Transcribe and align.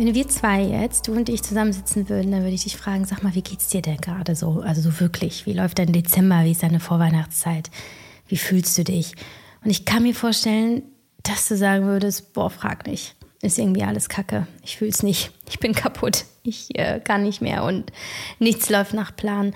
Wenn 0.00 0.14
wir 0.14 0.28
zwei 0.28 0.62
jetzt, 0.62 1.08
du 1.08 1.12
und 1.12 1.28
ich 1.28 1.42
zusammensitzen 1.42 2.08
würden, 2.08 2.32
dann 2.32 2.40
würde 2.40 2.54
ich 2.54 2.62
dich 2.62 2.78
fragen, 2.78 3.04
sag 3.04 3.22
mal, 3.22 3.34
wie 3.34 3.42
geht's 3.42 3.68
dir 3.68 3.82
denn 3.82 3.98
gerade 3.98 4.34
so? 4.34 4.62
Also 4.62 4.80
so 4.80 4.98
wirklich, 4.98 5.44
wie 5.44 5.52
läuft 5.52 5.78
dein 5.78 5.92
Dezember, 5.92 6.42
wie 6.44 6.52
ist 6.52 6.62
deine 6.62 6.80
Vorweihnachtszeit? 6.80 7.70
Wie 8.26 8.38
fühlst 8.38 8.78
du 8.78 8.84
dich? 8.84 9.14
Und 9.62 9.70
ich 9.70 9.84
kann 9.84 10.04
mir 10.04 10.14
vorstellen, 10.14 10.84
dass 11.22 11.48
du 11.48 11.56
sagen 11.58 11.84
würdest, 11.84 12.32
boah, 12.32 12.48
frag 12.48 12.86
nicht. 12.86 13.14
Ist 13.42 13.58
irgendwie 13.58 13.82
alles 13.82 14.08
kacke. 14.08 14.46
Ich 14.64 14.78
fühl's 14.78 15.02
nicht. 15.02 15.32
Ich 15.50 15.58
bin 15.58 15.74
kaputt. 15.74 16.24
Ich 16.44 16.74
äh, 16.78 17.00
kann 17.00 17.22
nicht 17.22 17.42
mehr 17.42 17.64
und 17.64 17.92
nichts 18.38 18.70
läuft 18.70 18.94
nach 18.94 19.14
Plan. 19.14 19.52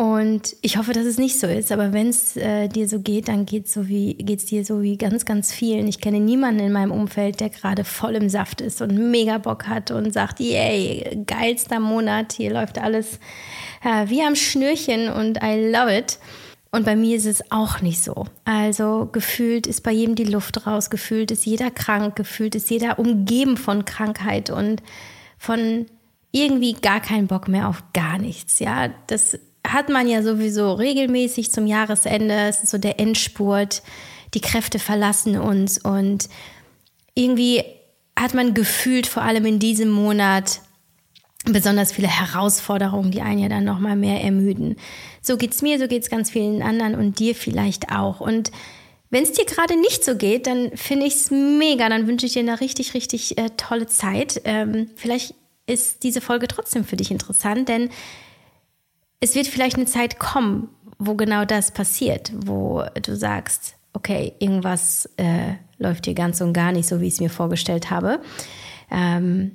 Und 0.00 0.56
ich 0.62 0.78
hoffe, 0.78 0.94
dass 0.94 1.04
es 1.04 1.18
nicht 1.18 1.38
so 1.38 1.46
ist. 1.46 1.70
Aber 1.70 1.92
wenn 1.92 2.08
es 2.08 2.34
äh, 2.34 2.68
dir 2.68 2.88
so 2.88 3.00
geht, 3.00 3.28
dann 3.28 3.44
geht 3.44 3.66
es 3.66 3.74
so 3.74 3.82
dir 3.82 4.64
so 4.64 4.80
wie 4.80 4.96
ganz, 4.96 5.26
ganz 5.26 5.52
vielen. 5.52 5.86
Ich 5.88 6.00
kenne 6.00 6.20
niemanden 6.20 6.60
in 6.60 6.72
meinem 6.72 6.90
Umfeld, 6.90 7.38
der 7.38 7.50
gerade 7.50 7.84
voll 7.84 8.14
im 8.14 8.30
Saft 8.30 8.62
ist 8.62 8.80
und 8.80 9.10
mega 9.10 9.36
Bock 9.36 9.66
hat 9.66 9.90
und 9.90 10.10
sagt, 10.10 10.40
yay, 10.40 11.22
geilster 11.26 11.80
Monat, 11.80 12.32
hier 12.32 12.50
läuft 12.50 12.78
alles 12.78 13.20
äh, 13.84 14.08
wie 14.08 14.22
am 14.22 14.36
Schnürchen 14.36 15.10
und 15.10 15.38
I 15.42 15.70
love 15.70 15.94
it. 15.94 16.18
Und 16.70 16.86
bei 16.86 16.96
mir 16.96 17.18
ist 17.18 17.26
es 17.26 17.52
auch 17.52 17.82
nicht 17.82 18.02
so. 18.02 18.24
Also 18.46 19.06
gefühlt 19.12 19.66
ist 19.66 19.82
bei 19.82 19.92
jedem 19.92 20.14
die 20.14 20.24
Luft 20.24 20.66
raus, 20.66 20.88
gefühlt 20.88 21.30
ist 21.30 21.44
jeder 21.44 21.70
krank, 21.70 22.16
gefühlt 22.16 22.54
ist 22.54 22.70
jeder 22.70 22.98
umgeben 22.98 23.58
von 23.58 23.84
Krankheit 23.84 24.48
und 24.48 24.82
von 25.36 25.84
irgendwie 26.32 26.72
gar 26.72 27.00
keinen 27.00 27.26
Bock 27.26 27.48
mehr 27.48 27.68
auf 27.68 27.82
gar 27.92 28.16
nichts. 28.16 28.60
Ja, 28.60 28.88
das 29.08 29.38
hat 29.66 29.88
man 29.88 30.08
ja 30.08 30.22
sowieso 30.22 30.72
regelmäßig 30.72 31.52
zum 31.52 31.66
Jahresende. 31.66 32.34
Es 32.48 32.62
ist 32.62 32.70
so 32.70 32.78
der 32.78 32.98
Endspurt. 32.98 33.82
Die 34.34 34.40
Kräfte 34.40 34.78
verlassen 34.78 35.38
uns 35.38 35.78
und 35.78 36.28
irgendwie 37.14 37.64
hat 38.18 38.34
man 38.34 38.54
gefühlt, 38.54 39.06
vor 39.06 39.22
allem 39.22 39.44
in 39.46 39.58
diesem 39.58 39.90
Monat, 39.90 40.60
besonders 41.44 41.92
viele 41.92 42.08
Herausforderungen, 42.08 43.10
die 43.10 43.22
einen 43.22 43.40
ja 43.40 43.48
dann 43.48 43.64
nochmal 43.64 43.96
mehr 43.96 44.22
ermüden. 44.22 44.76
So 45.22 45.36
geht's 45.36 45.62
mir, 45.62 45.78
so 45.78 45.88
geht's 45.88 46.10
ganz 46.10 46.30
vielen 46.30 46.62
anderen 46.62 46.94
und 46.94 47.18
dir 47.18 47.34
vielleicht 47.34 47.90
auch. 47.90 48.20
Und 48.20 48.52
wenn 49.08 49.24
es 49.24 49.32
dir 49.32 49.44
gerade 49.44 49.78
nicht 49.80 50.04
so 50.04 50.16
geht, 50.16 50.46
dann 50.46 50.76
finde 50.76 51.06
ich 51.06 51.14
es 51.14 51.30
mega. 51.30 51.88
Dann 51.88 52.06
wünsche 52.06 52.26
ich 52.26 52.34
dir 52.34 52.40
eine 52.40 52.60
richtig, 52.60 52.94
richtig 52.94 53.38
äh, 53.38 53.50
tolle 53.56 53.86
Zeit. 53.86 54.40
Ähm, 54.44 54.90
vielleicht 54.96 55.34
ist 55.66 56.02
diese 56.02 56.20
Folge 56.20 56.46
trotzdem 56.46 56.84
für 56.84 56.96
dich 56.96 57.10
interessant, 57.10 57.68
denn 57.68 57.90
es 59.20 59.34
wird 59.34 59.46
vielleicht 59.46 59.76
eine 59.76 59.86
Zeit 59.86 60.18
kommen, 60.18 60.68
wo 60.98 61.14
genau 61.14 61.44
das 61.44 61.70
passiert, 61.70 62.32
wo 62.34 62.82
du 63.02 63.16
sagst, 63.16 63.74
okay, 63.92 64.32
irgendwas 64.38 65.08
äh, 65.16 65.54
läuft 65.78 66.06
hier 66.06 66.14
ganz 66.14 66.40
und 66.40 66.52
gar 66.52 66.72
nicht 66.72 66.88
so, 66.88 67.00
wie 67.00 67.06
ich 67.06 67.14
es 67.14 67.20
mir 67.20 67.30
vorgestellt 67.30 67.90
habe. 67.90 68.20
Ähm, 68.90 69.52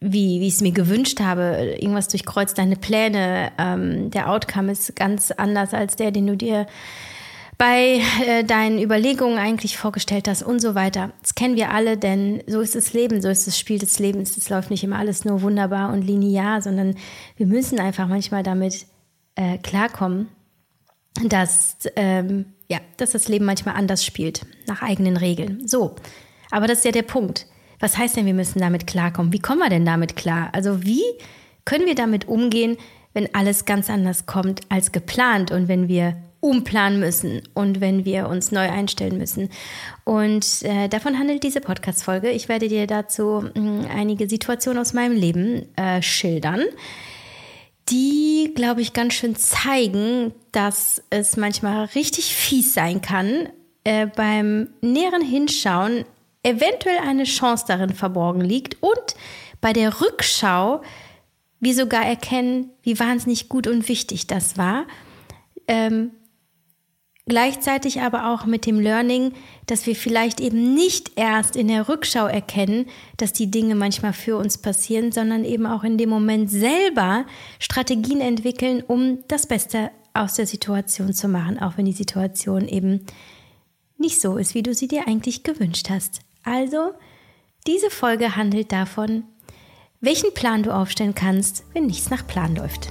wie, 0.00 0.40
wie 0.40 0.48
ich 0.48 0.54
es 0.54 0.60
mir 0.62 0.72
gewünscht 0.72 1.20
habe. 1.20 1.76
Irgendwas 1.78 2.08
durchkreuzt 2.08 2.56
deine 2.56 2.76
Pläne. 2.76 3.52
Ähm, 3.58 4.10
der 4.10 4.30
Outcome 4.30 4.72
ist 4.72 4.96
ganz 4.96 5.30
anders 5.30 5.74
als 5.74 5.96
der, 5.96 6.10
den 6.10 6.26
du 6.26 6.36
dir 6.36 6.66
bei 7.60 8.00
äh, 8.26 8.42
deinen 8.42 8.82
Überlegungen 8.82 9.36
eigentlich 9.36 9.76
vorgestellt 9.76 10.28
hast 10.28 10.42
und 10.42 10.60
so 10.60 10.74
weiter. 10.74 11.12
Das 11.20 11.34
kennen 11.34 11.56
wir 11.56 11.70
alle, 11.70 11.98
denn 11.98 12.42
so 12.46 12.62
ist 12.62 12.74
das 12.74 12.94
Leben, 12.94 13.20
so 13.20 13.28
ist 13.28 13.46
das 13.46 13.58
Spiel 13.58 13.78
des 13.78 13.98
Lebens. 13.98 14.38
Es 14.38 14.48
läuft 14.48 14.70
nicht 14.70 14.82
immer 14.82 14.98
alles 14.98 15.26
nur 15.26 15.42
wunderbar 15.42 15.92
und 15.92 16.00
linear, 16.00 16.62
sondern 16.62 16.96
wir 17.36 17.44
müssen 17.44 17.78
einfach 17.78 18.08
manchmal 18.08 18.42
damit 18.42 18.86
äh, 19.34 19.58
klarkommen, 19.58 20.28
dass, 21.22 21.76
ähm, 21.96 22.46
ja, 22.70 22.78
dass 22.96 23.10
das 23.10 23.28
Leben 23.28 23.44
manchmal 23.44 23.74
anders 23.74 24.06
spielt, 24.06 24.46
nach 24.66 24.80
eigenen 24.80 25.18
Regeln. 25.18 25.68
So, 25.68 25.96
aber 26.50 26.66
das 26.66 26.78
ist 26.78 26.86
ja 26.86 26.92
der 26.92 27.02
Punkt. 27.02 27.46
Was 27.78 27.98
heißt 27.98 28.16
denn, 28.16 28.24
wir 28.24 28.32
müssen 28.32 28.60
damit 28.60 28.86
klarkommen? 28.86 29.34
Wie 29.34 29.38
kommen 29.38 29.60
wir 29.60 29.68
denn 29.68 29.84
damit 29.84 30.16
klar? 30.16 30.48
Also 30.52 30.82
wie 30.82 31.04
können 31.66 31.84
wir 31.84 31.94
damit 31.94 32.26
umgehen, 32.26 32.78
wenn 33.12 33.34
alles 33.34 33.66
ganz 33.66 33.90
anders 33.90 34.24
kommt 34.24 34.62
als 34.70 34.92
geplant 34.92 35.50
und 35.50 35.68
wenn 35.68 35.88
wir 35.88 36.16
umplanen 36.40 37.00
müssen 37.00 37.42
und 37.54 37.80
wenn 37.80 38.04
wir 38.04 38.28
uns 38.28 38.50
neu 38.50 38.68
einstellen 38.68 39.18
müssen. 39.18 39.50
Und 40.04 40.62
äh, 40.62 40.88
davon 40.88 41.18
handelt 41.18 41.42
diese 41.42 41.60
Podcast-Folge. 41.60 42.30
Ich 42.30 42.48
werde 42.48 42.68
dir 42.68 42.86
dazu 42.86 43.42
mh, 43.42 43.52
hm, 43.54 43.86
einige 43.94 44.28
Situationen 44.28 44.80
aus 44.80 44.94
meinem 44.94 45.16
Leben 45.16 45.66
äh, 45.76 46.00
schildern, 46.02 46.64
die, 47.90 48.52
glaube 48.54 48.80
ich, 48.80 48.92
ganz 48.92 49.14
schön 49.14 49.36
zeigen, 49.36 50.32
dass 50.52 51.02
es 51.10 51.36
manchmal 51.36 51.86
richtig 51.86 52.34
fies 52.34 52.72
sein 52.72 53.02
kann, 53.02 53.48
äh, 53.84 54.06
beim 54.06 54.68
näheren 54.80 55.22
Hinschauen 55.22 56.04
eventuell 56.42 56.98
eine 56.98 57.24
Chance 57.24 57.64
darin 57.68 57.92
verborgen 57.92 58.40
liegt 58.40 58.82
und 58.82 59.14
bei 59.60 59.72
der 59.72 60.00
Rückschau 60.00 60.80
wir 61.60 61.74
sogar 61.74 62.06
erkennen, 62.06 62.70
wie 62.82 62.98
wahnsinnig 62.98 63.50
gut 63.50 63.66
und 63.66 63.88
wichtig 63.88 64.26
das 64.26 64.56
war. 64.56 64.86
Ähm, 65.68 66.12
Gleichzeitig 67.30 68.00
aber 68.00 68.26
auch 68.32 68.44
mit 68.44 68.66
dem 68.66 68.80
Learning, 68.80 69.34
dass 69.66 69.86
wir 69.86 69.94
vielleicht 69.94 70.40
eben 70.40 70.74
nicht 70.74 71.12
erst 71.14 71.54
in 71.54 71.68
der 71.68 71.88
Rückschau 71.88 72.26
erkennen, 72.26 72.86
dass 73.18 73.32
die 73.32 73.48
Dinge 73.48 73.76
manchmal 73.76 74.12
für 74.12 74.36
uns 74.36 74.58
passieren, 74.58 75.12
sondern 75.12 75.44
eben 75.44 75.64
auch 75.64 75.84
in 75.84 75.96
dem 75.96 76.10
Moment 76.10 76.50
selber 76.50 77.24
Strategien 77.60 78.20
entwickeln, 78.20 78.82
um 78.84 79.20
das 79.28 79.46
Beste 79.46 79.92
aus 80.12 80.34
der 80.34 80.48
Situation 80.48 81.12
zu 81.12 81.28
machen, 81.28 81.60
auch 81.60 81.76
wenn 81.76 81.84
die 81.84 81.92
Situation 81.92 82.66
eben 82.66 83.06
nicht 83.96 84.20
so 84.20 84.36
ist, 84.36 84.56
wie 84.56 84.64
du 84.64 84.74
sie 84.74 84.88
dir 84.88 85.06
eigentlich 85.06 85.44
gewünscht 85.44 85.88
hast. 85.88 86.22
Also, 86.42 86.90
diese 87.64 87.90
Folge 87.90 88.34
handelt 88.34 88.72
davon, 88.72 89.22
welchen 90.00 90.34
Plan 90.34 90.64
du 90.64 90.74
aufstellen 90.74 91.14
kannst, 91.14 91.62
wenn 91.74 91.86
nichts 91.86 92.10
nach 92.10 92.26
Plan 92.26 92.56
läuft. 92.56 92.90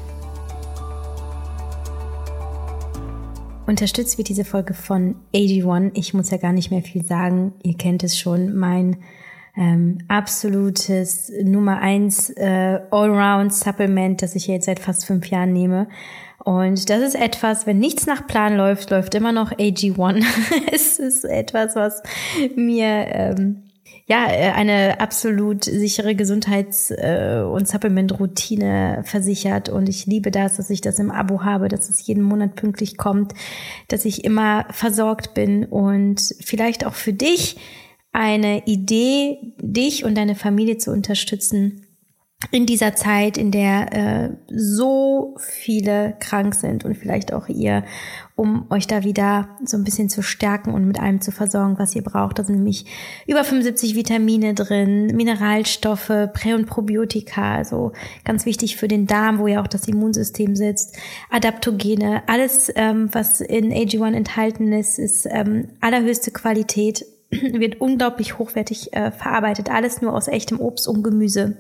Unterstützt 3.70 4.18
wird 4.18 4.30
diese 4.30 4.46
Folge 4.46 4.74
von 4.74 5.14
AG1. 5.32 5.92
Ich 5.94 6.16
muss 6.16 6.32
ja 6.32 6.38
gar 6.38 6.54
nicht 6.54 6.72
mehr 6.72 6.82
viel 6.82 7.06
sagen. 7.06 7.54
Ihr 7.62 7.78
kennt 7.78 8.04
es 8.04 8.18
schon. 8.18 8.56
Mein 8.56 8.98
ähm, 9.56 10.00
absolutes 10.08 11.32
Nummer 11.44 11.78
eins 11.80 12.32
äh, 12.32 12.80
Allround 12.90 13.54
Supplement, 13.54 14.24
das 14.24 14.34
ich 14.34 14.48
jetzt 14.48 14.66
seit 14.66 14.80
fast 14.80 15.06
fünf 15.06 15.28
Jahren 15.28 15.54
nehme. 15.54 15.88
Und 16.44 16.90
das 16.90 17.04
ist 17.04 17.14
etwas, 17.14 17.68
wenn 17.68 17.78
nichts 17.78 18.08
nach 18.08 18.26
Plan 18.26 18.58
läuft, 18.58 18.90
läuft 18.90 19.14
immer 19.14 19.34
noch 19.34 19.52
AG1. 19.52 20.26
es 20.74 20.98
ist 20.98 21.24
etwas, 21.24 21.76
was 21.76 22.02
mir 22.56 22.88
ähm, 22.88 23.69
ja, 24.10 24.28
äh, 24.28 24.52
eine 24.52 25.00
absolut 25.00 25.66
sichere 25.66 26.16
Gesundheits- 26.16 26.90
äh, 26.90 27.44
und 27.48 27.68
Supplement-Routine 27.68 29.04
versichert. 29.06 29.70
Und 29.70 29.88
ich 29.88 30.08
liebe 30.08 30.32
das, 30.32 30.58
dass 30.58 30.72
ich 30.72 30.82
das 30.82 30.98
im 30.98 31.12
Abo 31.12 31.44
habe, 31.44 31.68
dass 31.68 31.90
es 31.90 32.06
jeden 32.08 32.24
Monat 32.24 32.56
pünktlich 32.56 32.98
kommt, 32.98 33.34
dass 33.88 34.06
ich 34.06 34.26
immer 34.26 34.66
versorgt 34.72 35.36
bin 35.36 35.64
und 35.64 36.34
vielleicht 36.42 36.88
auch 36.88 36.96
für 36.96 37.14
dich 37.14 37.58
eine 38.12 38.66
Idee, 38.66 39.54
dich 39.62 40.04
und 40.04 40.18
deine 40.18 40.34
Familie 40.34 40.80
zu 40.80 40.92
unterstützen 40.92 41.86
in 42.52 42.66
dieser 42.66 42.96
Zeit, 42.96 43.38
in 43.38 43.52
der 43.52 43.94
äh, 43.94 44.30
so 44.48 45.36
viele 45.40 46.16
krank 46.22 46.56
sind 46.56 46.86
und 46.86 46.96
vielleicht 46.96 47.34
auch 47.34 47.50
ihr, 47.50 47.84
um 48.36 48.66
euch 48.70 48.88
da 48.88 49.04
wieder 49.04 49.50
so 49.66 49.76
ein 49.76 49.84
bisschen 49.84 50.08
zu 50.08 50.24
stärken 50.24 50.74
und 50.74 50.88
mit 50.88 51.02
allem 51.02 51.20
zu 51.20 51.34
versorgen, 51.34 51.78
was 51.78 51.96
ihr 51.96 52.02
braucht. 52.02 52.40
Da 52.40 52.46
sind 52.46 52.56
nämlich 52.56 52.86
über 53.28 53.44
75 53.44 53.94
Vitamine 53.94 54.54
drin, 54.54 55.08
Mineralstoffe, 55.08 56.30
Prä- 56.34 56.56
und 56.56 56.66
Probiotika, 56.66 57.56
also 57.56 57.92
ganz 58.24 58.46
wichtig 58.46 58.78
für 58.78 58.88
den 58.88 59.06
Darm, 59.06 59.40
wo 59.40 59.48
ja 59.48 59.62
auch 59.62 59.68
das 59.68 59.90
Immunsystem 59.90 60.56
sitzt, 60.56 60.98
Adaptogene, 61.30 62.24
alles, 62.28 62.72
ähm, 62.76 63.10
was 63.12 63.42
in 63.42 63.74
AG1 63.74 64.14
enthalten 64.14 64.72
ist, 64.72 64.98
ist 64.98 65.28
ähm, 65.30 65.68
allerhöchste 65.82 66.32
Qualität, 66.32 67.06
wird 67.32 67.82
unglaublich 67.82 68.40
hochwertig 68.40 68.94
äh, 68.94 69.12
verarbeitet, 69.12 69.70
alles 69.70 70.02
nur 70.02 70.14
aus 70.14 70.30
echtem 70.30 70.62
Obst 70.62 70.88
und 70.88 71.04
Gemüse. 71.04 71.58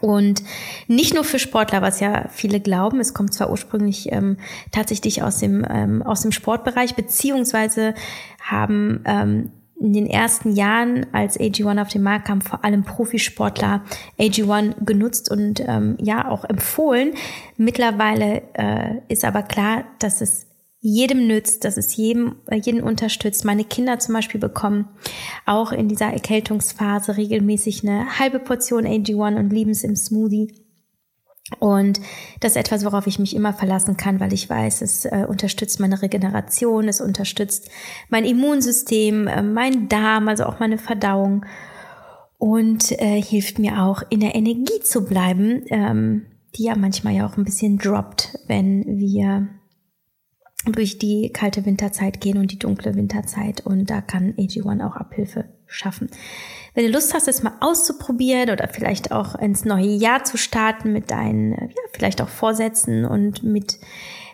Und 0.00 0.42
nicht 0.86 1.14
nur 1.14 1.24
für 1.24 1.38
Sportler, 1.38 1.82
was 1.82 2.00
ja 2.00 2.28
viele 2.28 2.60
glauben, 2.60 3.00
es 3.00 3.12
kommt 3.12 3.34
zwar 3.34 3.50
ursprünglich 3.50 4.12
ähm, 4.12 4.36
tatsächlich 4.70 5.22
aus 5.22 5.38
dem, 5.38 5.66
ähm, 5.68 6.02
aus 6.02 6.22
dem 6.22 6.32
Sportbereich, 6.32 6.94
beziehungsweise 6.94 7.94
haben 8.40 9.02
ähm, 9.04 9.52
in 9.80 9.94
den 9.94 10.06
ersten 10.06 10.52
Jahren, 10.52 11.06
als 11.12 11.40
AG1 11.40 11.80
auf 11.80 11.88
den 11.88 12.02
Markt 12.02 12.26
kam, 12.26 12.42
vor 12.42 12.64
allem 12.64 12.84
Profisportler 12.84 13.82
AG1 14.18 14.84
genutzt 14.84 15.30
und 15.30 15.60
ähm, 15.66 15.96
ja 16.00 16.28
auch 16.28 16.44
empfohlen. 16.44 17.14
Mittlerweile 17.56 18.42
äh, 18.52 18.96
ist 19.08 19.24
aber 19.24 19.42
klar, 19.42 19.84
dass 19.98 20.20
es 20.20 20.49
jedem 20.80 21.26
nützt, 21.26 21.64
dass 21.64 21.76
es 21.76 21.94
jedem, 21.96 22.36
äh, 22.46 22.56
jeden 22.56 22.82
unterstützt. 22.82 23.44
Meine 23.44 23.64
Kinder 23.64 23.98
zum 23.98 24.14
Beispiel 24.14 24.40
bekommen 24.40 24.88
auch 25.46 25.72
in 25.72 25.88
dieser 25.88 26.06
Erkältungsphase 26.06 27.16
regelmäßig 27.16 27.86
eine 27.86 28.18
halbe 28.18 28.38
Portion 28.38 28.86
AG1 28.86 29.38
und 29.38 29.50
lieben 29.50 29.70
es 29.70 29.84
im 29.84 29.94
Smoothie. 29.94 30.52
Und 31.58 32.00
das 32.38 32.52
ist 32.52 32.56
etwas, 32.56 32.84
worauf 32.84 33.06
ich 33.06 33.18
mich 33.18 33.34
immer 33.34 33.52
verlassen 33.52 33.96
kann, 33.96 34.20
weil 34.20 34.32
ich 34.32 34.48
weiß, 34.48 34.82
es 34.82 35.04
äh, 35.04 35.26
unterstützt 35.28 35.80
meine 35.80 36.00
Regeneration, 36.00 36.88
es 36.88 37.00
unterstützt 37.00 37.68
mein 38.08 38.24
Immunsystem, 38.24 39.26
äh, 39.26 39.42
mein 39.42 39.88
Darm, 39.88 40.28
also 40.28 40.44
auch 40.44 40.60
meine 40.60 40.78
Verdauung. 40.78 41.44
und 42.38 42.92
äh, 42.92 43.20
hilft 43.20 43.58
mir 43.58 43.82
auch 43.82 44.02
in 44.08 44.20
der 44.20 44.34
Energie 44.34 44.80
zu 44.82 45.04
bleiben, 45.04 45.62
ähm, 45.66 46.26
die 46.56 46.64
ja 46.64 46.76
manchmal 46.76 47.14
ja 47.14 47.26
auch 47.26 47.36
ein 47.36 47.44
bisschen 47.44 47.76
droppt, 47.76 48.38
wenn 48.46 48.84
wir 48.86 49.48
durch 50.66 50.98
die 50.98 51.30
kalte 51.32 51.64
Winterzeit 51.64 52.20
gehen 52.20 52.38
und 52.38 52.52
die 52.52 52.58
dunkle 52.58 52.94
Winterzeit 52.94 53.64
und 53.64 53.88
da 53.88 54.00
kann 54.00 54.34
AG1 54.34 54.86
auch 54.86 54.96
Abhilfe 54.96 55.46
schaffen. 55.66 56.10
Wenn 56.74 56.84
du 56.84 56.92
Lust 56.92 57.14
hast, 57.14 57.28
es 57.28 57.42
mal 57.42 57.56
auszuprobieren 57.60 58.50
oder 58.50 58.68
vielleicht 58.68 59.12
auch 59.12 59.34
ins 59.34 59.64
neue 59.64 59.88
Jahr 59.88 60.24
zu 60.24 60.36
starten 60.36 60.92
mit 60.92 61.10
deinen, 61.10 61.52
ja, 61.52 61.82
vielleicht 61.92 62.20
auch 62.20 62.28
Vorsätzen 62.28 63.04
und 63.04 63.42
mit 63.42 63.78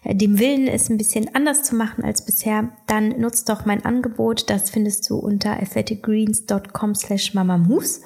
äh, 0.02 0.14
dem 0.14 0.38
Willen, 0.38 0.66
es 0.66 0.90
ein 0.90 0.98
bisschen 0.98 1.34
anders 1.34 1.62
zu 1.62 1.76
machen 1.76 2.02
als 2.02 2.24
bisher, 2.24 2.70
dann 2.86 3.20
nutzt 3.20 3.48
doch 3.48 3.64
mein 3.64 3.84
Angebot. 3.84 4.50
Das 4.50 4.70
findest 4.70 5.08
du 5.08 5.16
unter 5.16 5.52
athleticgreens.com 5.52 6.94
slash 6.94 7.34
mamamoves. 7.34 8.02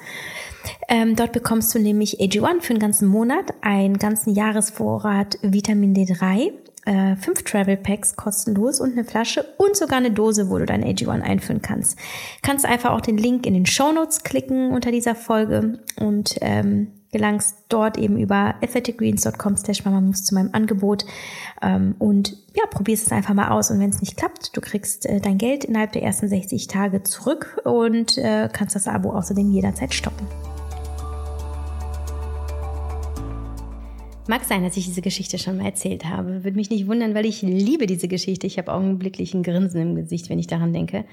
Ähm, 0.87 1.15
dort 1.15 1.31
bekommst 1.31 1.73
du 1.73 1.79
nämlich 1.79 2.19
AG1 2.19 2.61
für 2.61 2.73
einen 2.73 2.79
ganzen 2.79 3.07
Monat, 3.07 3.53
einen 3.61 3.97
ganzen 3.97 4.35
Jahresvorrat 4.35 5.39
Vitamin 5.41 5.95
D3 5.95 6.51
äh, 6.85 7.15
fünf 7.15 7.43
Travel 7.43 7.77
Packs 7.77 8.15
kostenlos 8.15 8.79
und 8.79 8.93
eine 8.93 9.03
Flasche 9.03 9.45
und 9.57 9.75
sogar 9.75 9.97
eine 9.97 10.11
Dose, 10.11 10.49
wo 10.49 10.57
du 10.57 10.65
dein 10.65 10.83
AG1 10.83 11.21
einführen 11.21 11.61
kannst. 11.61 11.97
Kannst 12.41 12.65
einfach 12.65 12.91
auch 12.91 13.01
den 13.01 13.17
Link 13.17 13.45
in 13.45 13.53
den 13.53 13.65
Show 13.65 13.91
Notes 13.91 14.23
klicken 14.23 14.71
unter 14.71 14.91
dieser 14.91 15.15
Folge 15.15 15.79
und 15.99 16.35
ähm, 16.41 16.87
gelangst 17.11 17.57
dort 17.69 17.97
eben 17.97 18.17
über 18.17 18.55
athleticgreens.com 18.61 19.57
slash 19.57 19.83
mamamoves 19.85 20.23
zu 20.23 20.33
meinem 20.33 20.49
Angebot 20.53 21.05
ähm, 21.61 21.95
und 21.99 22.37
ja, 22.55 22.63
probierst 22.69 23.07
es 23.07 23.11
einfach 23.11 23.33
mal 23.33 23.49
aus 23.49 23.69
und 23.69 23.79
wenn 23.79 23.89
es 23.89 24.01
nicht 24.01 24.17
klappt, 24.17 24.55
du 24.55 24.61
kriegst 24.61 25.05
äh, 25.05 25.19
dein 25.19 25.37
Geld 25.37 25.65
innerhalb 25.65 25.91
der 25.91 26.03
ersten 26.03 26.29
60 26.29 26.67
Tage 26.67 27.03
zurück 27.03 27.61
und 27.65 28.17
äh, 28.17 28.49
kannst 28.51 28.75
das 28.75 28.87
Abo 28.87 29.11
außerdem 29.11 29.51
jederzeit 29.51 29.93
stoppen. 29.93 30.25
Mag 34.27 34.43
sein, 34.45 34.63
dass 34.63 34.77
ich 34.77 34.85
diese 34.85 35.01
Geschichte 35.01 35.39
schon 35.39 35.57
mal 35.57 35.65
erzählt 35.65 36.05
habe. 36.05 36.43
Würde 36.43 36.55
mich 36.55 36.69
nicht 36.69 36.87
wundern, 36.87 37.15
weil 37.15 37.25
ich 37.25 37.41
liebe 37.41 37.87
diese 37.87 38.07
Geschichte. 38.07 38.45
Ich 38.45 38.57
habe 38.57 38.71
augenblicklich 38.71 39.33
ein 39.33 39.43
Grinsen 39.43 39.81
im 39.81 39.95
Gesicht, 39.95 40.29
wenn 40.29 40.39
ich 40.39 40.47
daran 40.47 40.73
denke. 40.73 41.05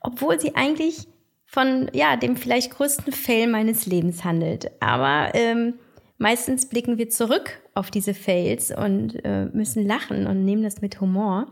Obwohl 0.00 0.40
sie 0.40 0.54
eigentlich 0.54 1.08
von 1.44 1.90
ja 1.92 2.16
dem 2.16 2.36
vielleicht 2.36 2.70
größten 2.70 3.12
Fail 3.12 3.48
meines 3.48 3.86
Lebens 3.86 4.24
handelt. 4.24 4.70
Aber 4.80 5.34
ähm, 5.34 5.74
meistens 6.18 6.68
blicken 6.68 6.98
wir 6.98 7.08
zurück 7.10 7.60
auf 7.74 7.90
diese 7.90 8.14
Fails 8.14 8.70
und 8.74 9.22
äh, 9.24 9.46
müssen 9.46 9.84
lachen 9.84 10.26
und 10.26 10.44
nehmen 10.44 10.62
das 10.62 10.80
mit 10.80 11.00
Humor. 11.00 11.48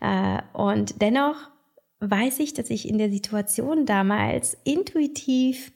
Äh, 0.00 0.40
und 0.54 1.00
dennoch 1.02 1.36
weiß 2.00 2.40
ich, 2.40 2.54
dass 2.54 2.70
ich 2.70 2.88
in 2.88 2.98
der 2.98 3.10
Situation 3.10 3.86
damals 3.86 4.56
intuitiv 4.64 5.72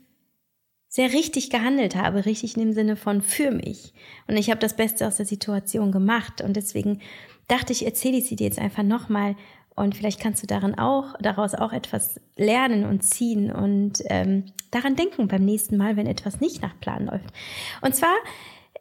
sehr 0.91 1.13
richtig 1.13 1.51
gehandelt 1.51 1.95
habe, 1.95 2.27
richtig 2.27 2.57
in 2.57 2.63
dem 2.65 2.73
Sinne 2.73 2.97
von 2.97 3.23
für 3.23 3.53
mich. 3.53 3.95
Und 4.27 4.37
ich 4.37 4.51
habe 4.51 4.59
das 4.59 4.75
Beste 4.75 5.07
aus 5.07 5.17
der 5.17 5.25
Situation 5.25 5.93
gemacht. 5.93 6.43
Und 6.43 6.57
deswegen 6.57 7.01
dachte 7.47 7.73
ich, 7.73 7.87
erzähle 7.87 8.19
ich 8.19 8.27
sie 8.27 8.35
dir 8.35 8.49
jetzt 8.49 8.59
einfach 8.59 8.83
nochmal. 8.83 9.37
Und 9.77 9.95
vielleicht 9.95 10.21
kannst 10.21 10.43
du 10.43 10.49
daran 10.49 10.75
auch, 10.75 11.15
daraus 11.21 11.55
auch 11.55 11.73
etwas 11.73 12.21
lernen 12.37 12.85
und 12.85 13.03
ziehen 13.03 13.53
und 13.53 14.03
ähm, 14.07 14.47
daran 14.73 14.97
denken 14.97 15.29
beim 15.29 15.45
nächsten 15.45 15.77
Mal, 15.77 15.97
wenn 15.97 16.09
etwas 16.09 16.41
nicht 16.41 16.61
nach 16.61 16.79
Plan 16.81 17.07
läuft. 17.07 17.33
Und 17.81 17.95
zwar, 17.95 18.15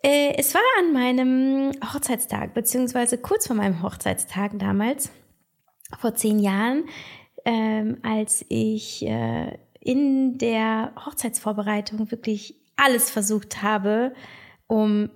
äh, 0.03 0.33
es 0.35 0.55
war 0.55 0.61
an 0.79 0.91
meinem 0.91 1.71
Hochzeitstag, 1.93 2.55
beziehungsweise 2.55 3.19
kurz 3.19 3.47
vor 3.47 3.55
meinem 3.55 3.83
Hochzeitstag 3.83 4.57
damals, 4.57 5.11
vor 5.99 6.15
zehn 6.15 6.39
Jahren, 6.39 6.85
ähm, 7.45 7.99
als 8.01 8.43
ich 8.49 9.05
äh, 9.05 9.57
in 9.89 10.37
der 10.37 10.93
Hochzeitsvorbereitung 11.03 12.11
wirklich 12.11 12.53
alles 12.75 13.09
versucht 13.09 13.63
habe, 13.63 14.13
um 14.67 15.09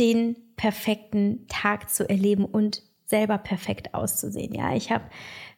den 0.00 0.36
perfekten 0.56 1.46
Tag 1.46 1.90
zu 1.90 2.10
erleben 2.10 2.44
und 2.44 2.82
selber 3.06 3.38
perfekt 3.38 3.94
auszusehen. 3.94 4.54
Ja, 4.54 4.74
ich 4.74 4.90
habe 4.90 5.04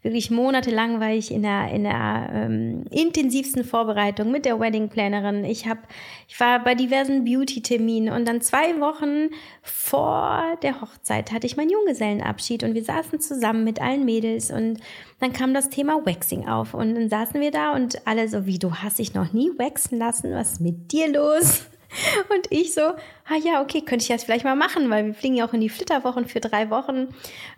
wirklich 0.03 0.31
monatelang 0.31 1.01
war 1.01 1.11
ich 1.11 1.33
in 1.33 1.43
der 1.43 1.71
in 1.71 1.83
der 1.83 2.31
ähm, 2.33 2.85
intensivsten 2.91 3.65
Vorbereitung 3.65 4.31
mit 4.31 4.45
der 4.45 4.61
Wedding 4.61 4.89
Plannerin. 4.89 5.45
Ich 5.45 5.67
habe 5.67 5.81
ich 6.29 6.39
war 6.39 6.63
bei 6.63 6.75
diversen 6.75 7.25
Beauty 7.25 7.63
Terminen 7.63 8.13
und 8.13 8.29
dann 8.29 8.41
zwei 8.41 8.79
Wochen 8.81 9.31
vor 9.63 10.57
der 10.63 10.81
Hochzeit 10.81 11.33
hatte 11.33 11.47
ich 11.47 11.57
meinen 11.57 11.71
Junggesellenabschied 11.71 12.63
und 12.63 12.75
wir 12.75 12.85
saßen 12.85 13.19
zusammen 13.21 13.65
mit 13.65 13.81
allen 13.81 14.05
Mädels 14.05 14.51
und 14.51 14.79
dann 15.19 15.33
kam 15.33 15.53
das 15.53 15.71
Thema 15.71 16.07
Waxing 16.07 16.47
auf 16.47 16.75
und 16.75 16.95
dann 16.95 17.09
saßen 17.09 17.41
wir 17.41 17.51
da 17.51 17.75
und 17.75 18.07
alle 18.07 18.29
so 18.29 18.47
wie 18.47 18.59
du 18.59 18.75
hast 18.75 18.99
dich 18.99 19.15
noch 19.15 19.33
nie 19.33 19.51
waxen 19.59 19.99
lassen, 19.99 20.33
was 20.33 20.53
ist 20.53 20.61
mit 20.61 20.93
dir 20.93 21.13
los? 21.13 21.67
Und 22.35 22.47
ich 22.51 22.75
so, 22.75 22.81
ah 22.81 23.37
ja, 23.43 23.63
okay, 23.63 23.81
könnte 23.81 24.03
ich 24.03 24.09
das 24.09 24.25
vielleicht 24.25 24.45
mal 24.45 24.57
machen, 24.57 24.91
weil 24.91 25.07
wir 25.07 25.15
fliegen 25.15 25.37
ja 25.37 25.47
auch 25.47 25.53
in 25.53 25.61
die 25.61 25.69
Flitterwochen 25.69 26.27
für 26.27 26.41
drei 26.41 26.71
Wochen. 26.71 27.09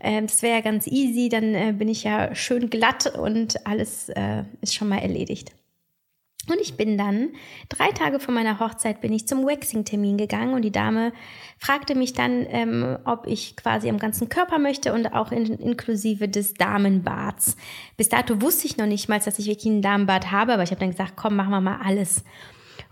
Ähm, 0.01 0.27
das 0.27 0.43
wäre 0.43 0.57
ja 0.57 0.61
ganz 0.61 0.87
easy, 0.87 1.29
dann 1.29 1.55
äh, 1.55 1.73
bin 1.77 1.89
ich 1.89 2.05
ja 2.05 2.35
schön 2.35 2.71
glatt 2.71 3.13
und 3.19 3.67
alles 3.67 4.09
äh, 4.11 4.45
ist 4.61 4.75
schon 4.75 4.89
mal 4.89 4.99
erledigt. 4.99 5.53
Und 6.49 6.59
ich 6.61 6.77
bin 6.77 6.97
dann, 6.97 7.31
drei 7.69 7.91
Tage 7.93 8.19
vor 8.19 8.33
meiner 8.33 8.61
Hochzeit, 8.61 9.03
bin 9.03 9.13
ich 9.13 9.29
zum 9.29 9.45
Waxing-Termin 9.45 10.17
gegangen 10.17 10.55
und 10.55 10.63
die 10.63 10.73
Dame 10.73 11.13
fragte 11.59 11.95
mich 11.95 12.15
dann, 12.15 12.47
ähm, 12.49 12.99
ob 13.05 13.27
ich 13.27 13.57
quasi 13.57 13.91
am 13.91 13.99
ganzen 13.99 14.31
Körper 14.31 14.59
möchte 14.59 14.95
und 14.95 15.13
auch 15.13 15.33
in, 15.33 15.47
inklusive 15.47 16.29
des 16.29 16.55
Damenbads. 16.55 17.57
Bis 17.97 18.09
dato 18.09 18.41
wusste 18.41 18.67
ich 18.67 18.79
noch 18.79 18.87
nicht 18.87 19.09
mal, 19.09 19.21
dass 19.21 19.39
ich 19.39 19.47
wirklich 19.47 19.71
einen 19.71 19.83
Damenbad 19.83 20.31
habe, 20.33 20.55
aber 20.55 20.63
ich 20.63 20.71
habe 20.71 20.81
dann 20.81 20.91
gesagt, 20.91 21.13
komm, 21.15 21.37
machen 21.37 21.51
wir 21.51 21.61
mal 21.61 21.81
alles. 21.85 22.25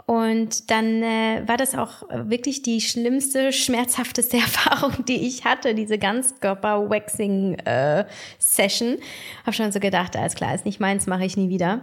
Und 0.08 0.70
dann 0.70 1.02
äh, 1.02 1.42
war 1.44 1.58
das 1.58 1.74
auch 1.74 2.04
wirklich 2.10 2.62
die 2.62 2.80
schlimmste, 2.80 3.52
schmerzhafteste 3.52 4.36
Erfahrung, 4.38 5.04
die 5.04 5.26
ich 5.26 5.44
hatte, 5.44 5.74
diese 5.74 5.98
Ganzkörper-Waxing-Session. 5.98 8.94
Äh, 8.94 9.00
Habe 9.42 9.52
schon 9.52 9.70
so 9.70 9.80
gedacht, 9.80 10.16
alles 10.16 10.34
klar, 10.34 10.54
ist 10.54 10.64
nicht 10.64 10.80
meins, 10.80 11.06
mache 11.06 11.26
ich 11.26 11.36
nie 11.36 11.50
wieder. 11.50 11.82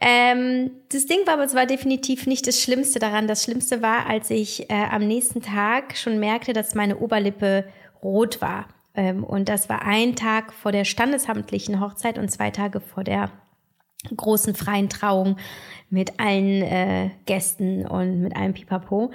Ähm, 0.00 0.70
das 0.92 1.06
Ding 1.06 1.20
war 1.24 1.32
aber, 1.32 1.44
es 1.44 1.54
war 1.54 1.64
definitiv 1.64 2.26
nicht 2.26 2.46
das 2.46 2.60
Schlimmste 2.60 2.98
daran. 2.98 3.26
Das 3.26 3.44
Schlimmste 3.44 3.80
war, 3.80 4.06
als 4.06 4.28
ich 4.28 4.68
äh, 4.68 4.74
am 4.74 5.06
nächsten 5.06 5.40
Tag 5.40 5.96
schon 5.96 6.20
merkte, 6.20 6.52
dass 6.52 6.74
meine 6.74 6.98
Oberlippe 6.98 7.64
rot 8.02 8.42
war. 8.42 8.68
Ähm, 8.94 9.24
und 9.24 9.48
das 9.48 9.70
war 9.70 9.80
ein 9.80 10.14
Tag 10.14 10.52
vor 10.52 10.72
der 10.72 10.84
standesamtlichen 10.84 11.80
Hochzeit 11.80 12.18
und 12.18 12.30
zwei 12.30 12.50
Tage 12.50 12.80
vor 12.80 13.02
der 13.02 13.30
großen 14.16 14.54
freien 14.54 14.88
Trauung 14.88 15.36
mit 15.90 16.18
allen 16.18 16.62
äh, 16.62 17.10
Gästen 17.26 17.86
und 17.86 18.22
mit 18.22 18.36
allem 18.36 18.54
Pipapo. 18.54 19.10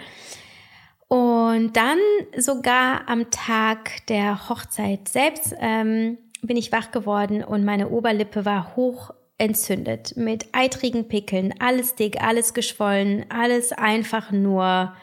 Und 1.08 1.76
dann 1.76 1.98
sogar 2.38 3.10
am 3.10 3.30
Tag 3.32 4.06
der 4.08 4.48
Hochzeit 4.48 5.10
selbst 5.10 5.54
ähm, 5.60 6.18
bin 6.42 6.58
ich 6.58 6.72
wach 6.72 6.92
geworden 6.92 7.44
und 7.44 7.66
meine 7.66 7.90
Oberlippe 7.90 8.46
war 8.46 8.76
hoch 8.76 9.12
entzündet 9.38 10.16
mit 10.16 10.46
eitrigen 10.54 11.08
Pickeln, 11.08 11.54
alles 11.60 11.96
dick, 11.96 12.22
alles 12.22 12.54
geschwollen, 12.54 13.26
alles 13.30 13.72
einfach 13.74 14.32
nur 14.32 14.94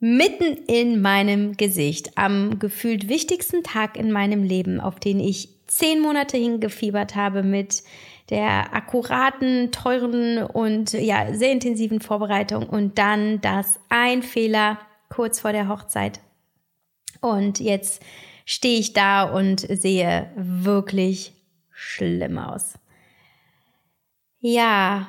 mitten 0.00 0.56
in 0.66 1.00
meinem 1.00 1.56
Gesicht 1.56 2.18
am 2.18 2.58
gefühlt 2.58 3.08
wichtigsten 3.08 3.62
Tag 3.62 3.96
in 3.96 4.10
meinem 4.10 4.42
Leben, 4.42 4.80
auf 4.80 4.98
den 4.98 5.20
ich 5.20 5.50
zehn 5.68 6.00
Monate 6.00 6.36
hingefiebert 6.36 7.14
habe 7.14 7.42
mit 7.42 7.84
der 8.32 8.74
akkuraten, 8.74 9.72
teuren 9.72 10.42
und 10.42 10.94
ja, 10.94 11.34
sehr 11.34 11.52
intensiven 11.52 12.00
Vorbereitung 12.00 12.66
und 12.66 12.96
dann 12.96 13.42
das 13.42 13.78
ein 13.90 14.22
Fehler 14.22 14.78
kurz 15.10 15.38
vor 15.38 15.52
der 15.52 15.68
Hochzeit. 15.68 16.20
Und 17.20 17.60
jetzt 17.60 18.02
stehe 18.46 18.80
ich 18.80 18.94
da 18.94 19.24
und 19.24 19.60
sehe 19.60 20.30
wirklich 20.34 21.34
schlimm 21.70 22.38
aus. 22.38 22.78
Ja, 24.40 25.08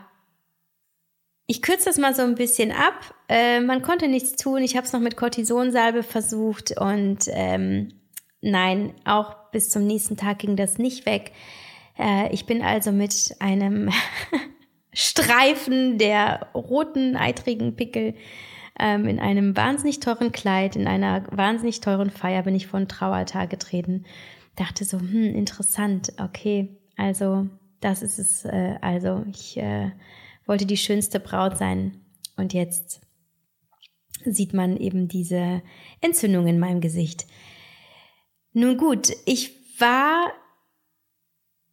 ich 1.48 1.62
kürze 1.62 1.86
das 1.86 1.98
mal 1.98 2.13
so 2.13 2.24
ein 2.24 2.36
bisschen 2.36 2.74
ab. 2.74 3.15
Äh, 3.30 3.62
man 3.62 3.84
konnte 3.84 4.10
nichts 4.10 4.36
tun. 4.36 4.63
Ich 4.63 4.75
habe 4.75 4.86
es 4.86 4.92
noch 4.92 5.00
mit 5.00 5.15
Cortisonsalbe 5.15 6.03
versucht 6.03 6.77
und 6.77 7.20
ähm, 7.27 7.94
nein, 8.42 8.94
auch 9.06 9.34
bis 9.53 9.70
zum 9.70 9.88
nächsten 9.88 10.18
Tag 10.18 10.39
ging 10.39 10.58
das 10.58 10.77
nicht 10.77 11.06
weg. 11.06 11.32
Äh, 11.98 12.34
ich 12.34 12.46
bin 12.46 12.62
also 12.62 12.92
mit 12.92 13.36
einem 13.40 13.90
Streifen 14.94 15.98
der 15.98 16.48
roten, 16.54 17.16
eitrigen 17.16 17.76
Pickel 17.76 18.16
ähm, 18.80 19.08
in 19.08 19.20
einem 19.20 19.56
wahnsinnig 19.56 20.00
teuren 20.00 20.32
Kleid, 20.32 20.76
in 20.76 20.88
einer 20.88 21.26
wahnsinnig 21.32 21.82
teuren 21.82 22.10
Feier 22.10 22.44
bin 22.44 22.56
ich 22.56 22.68
von 22.68 22.88
Trauertag 22.88 23.50
getreten. 23.50 24.06
Dachte 24.56 24.86
so, 24.86 25.00
hm, 25.00 25.36
interessant, 25.36 26.14
okay, 26.20 26.78
also 26.96 27.48
das 27.82 28.02
ist 28.02 28.20
es. 28.20 28.46
Äh, 28.46 28.76
also 28.82 29.24
ich 29.30 29.58
äh, 29.58 29.92
wollte 30.46 30.66
die 30.66 30.78
schönste 30.78 31.20
Braut 31.20 31.58
sein 31.58 32.02
und 32.38 32.54
jetzt 32.54 33.02
sieht 34.26 34.54
man 34.54 34.78
eben 34.78 35.08
diese 35.08 35.62
Entzündung 36.02 36.48
in 36.48 36.60
meinem 36.60 36.82
Gesicht. 36.82 37.26
Nun 38.54 38.78
gut, 38.78 39.12
ich 39.26 39.52
war 39.80 40.32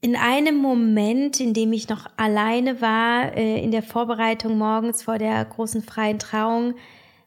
in 0.00 0.16
einem 0.16 0.56
Moment, 0.56 1.40
in 1.40 1.52
dem 1.52 1.72
ich 1.72 1.88
noch 1.88 2.06
alleine 2.16 2.80
war, 2.80 3.36
äh, 3.36 3.62
in 3.62 3.70
der 3.70 3.82
Vorbereitung 3.82 4.56
morgens 4.56 5.02
vor 5.02 5.18
der 5.18 5.44
großen 5.44 5.82
freien 5.82 6.18
Trauung, 6.18 6.74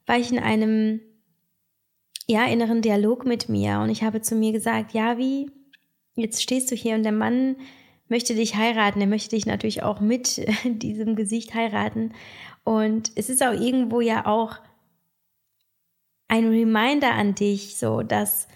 war 0.05 0.17
ich 0.17 0.31
in 0.31 0.39
einem 0.39 0.99
ja, 2.27 2.45
inneren 2.45 2.81
Dialog 2.81 3.25
mit 3.25 3.49
mir. 3.49 3.79
Und 3.79 3.89
ich 3.89 4.03
habe 4.03 4.21
zu 4.21 4.35
mir 4.35 4.51
gesagt, 4.51 4.93
ja, 4.93 5.17
wie, 5.17 5.51
jetzt 6.15 6.41
stehst 6.41 6.71
du 6.71 6.75
hier 6.75 6.95
und 6.95 7.03
der 7.03 7.11
Mann 7.11 7.57
möchte 8.07 8.35
dich 8.35 8.55
heiraten, 8.55 9.01
er 9.01 9.07
möchte 9.07 9.35
dich 9.35 9.45
natürlich 9.45 9.83
auch 9.83 9.99
mit 9.99 10.41
diesem 10.65 11.15
Gesicht 11.15 11.53
heiraten. 11.53 12.13
Und 12.63 13.11
es 13.15 13.29
ist 13.29 13.43
auch 13.43 13.53
irgendwo 13.53 14.01
ja 14.01 14.25
auch 14.25 14.57
ein 16.27 16.47
Reminder 16.47 17.11
an 17.13 17.35
dich, 17.35 17.77
so 17.77 18.01
dass 18.01 18.47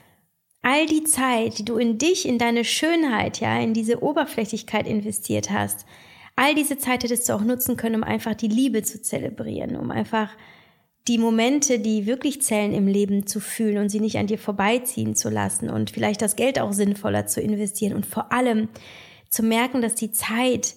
all 0.62 0.86
die 0.86 1.04
Zeit, 1.04 1.60
die 1.60 1.66
du 1.66 1.78
in 1.78 1.98
dich, 1.98 2.28
in 2.28 2.38
deine 2.38 2.66
Schönheit, 2.66 3.40
ja, 3.40 3.60
in 3.60 3.74
diese 3.74 4.04
Oberflächlichkeit 4.04 4.88
investiert 4.88 5.50
hast, 5.50 5.86
all 6.36 6.56
diese 6.56 6.78
Zeit 6.78 7.04
hättest 7.04 7.30
du 7.30 7.34
auch 7.34 7.44
nutzen 7.44 7.78
können, 7.78 7.96
um 7.96 8.04
einfach 8.04 8.36
die 8.36 8.48
Liebe 8.48 8.84
zu 8.84 9.02
zelebrieren, 9.02 9.76
um 9.76 9.92
einfach 9.92 10.30
die 11.08 11.18
Momente, 11.18 11.80
die 11.80 12.06
wirklich 12.06 12.42
zählen 12.42 12.74
im 12.74 12.88
Leben 12.88 13.26
zu 13.26 13.40
fühlen 13.40 13.78
und 13.78 13.90
sie 13.90 14.02
nicht 14.02 14.18
an 14.18 14.28
dir 14.28 14.38
vorbeiziehen 14.38 15.16
zu 15.16 15.30
lassen 15.30 15.70
und 15.70 15.90
vielleicht 15.90 16.22
das 16.22 16.36
Geld 16.36 16.60
auch 16.60 16.74
sinnvoller 16.74 17.26
zu 17.28 17.40
investieren 17.40 17.96
und 17.96 18.06
vor 18.06 18.32
allem 18.34 18.68
zu 19.30 19.44
merken, 19.44 19.82
dass 19.82 19.96
die 19.96 20.12
Zeit 20.12 20.76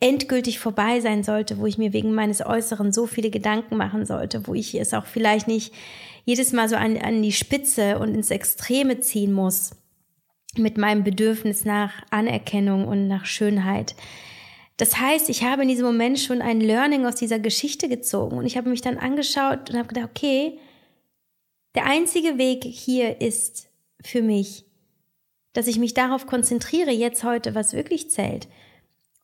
endgültig 0.00 0.58
vorbei 0.58 1.00
sein 1.00 1.24
sollte, 1.24 1.58
wo 1.58 1.66
ich 1.66 1.78
mir 1.78 1.92
wegen 1.92 2.14
meines 2.14 2.44
Äußeren 2.44 2.92
so 2.92 3.06
viele 3.06 3.30
Gedanken 3.30 3.76
machen 3.76 4.04
sollte, 4.04 4.46
wo 4.46 4.54
ich 4.54 4.74
es 4.74 4.92
auch 4.92 5.06
vielleicht 5.06 5.48
nicht 5.48 5.72
jedes 6.24 6.52
Mal 6.52 6.68
so 6.68 6.76
an, 6.76 6.98
an 6.98 7.22
die 7.22 7.32
Spitze 7.32 7.98
und 7.98 8.14
ins 8.14 8.30
Extreme 8.30 9.00
ziehen 9.00 9.32
muss 9.32 9.70
mit 10.56 10.76
meinem 10.76 11.04
Bedürfnis 11.04 11.64
nach 11.64 11.92
Anerkennung 12.10 12.86
und 12.86 13.08
nach 13.08 13.24
Schönheit. 13.24 13.94
Das 14.76 14.98
heißt, 14.98 15.30
ich 15.30 15.44
habe 15.44 15.62
in 15.62 15.68
diesem 15.68 15.86
Moment 15.86 16.18
schon 16.18 16.42
ein 16.42 16.60
Learning 16.60 17.06
aus 17.06 17.14
dieser 17.14 17.38
Geschichte 17.38 17.88
gezogen 17.88 18.36
und 18.36 18.44
ich 18.44 18.56
habe 18.56 18.68
mich 18.68 18.82
dann 18.82 18.98
angeschaut 18.98 19.70
und 19.70 19.78
habe 19.78 19.88
gedacht, 19.88 20.10
okay, 20.10 20.58
der 21.74 21.86
einzige 21.86 22.36
Weg 22.36 22.64
hier 22.64 23.20
ist 23.20 23.68
für 24.02 24.20
mich, 24.20 24.64
dass 25.54 25.66
ich 25.66 25.78
mich 25.78 25.94
darauf 25.94 26.26
konzentriere, 26.26 26.90
jetzt 26.90 27.24
heute, 27.24 27.54
was 27.54 27.72
wirklich 27.72 28.10
zählt 28.10 28.48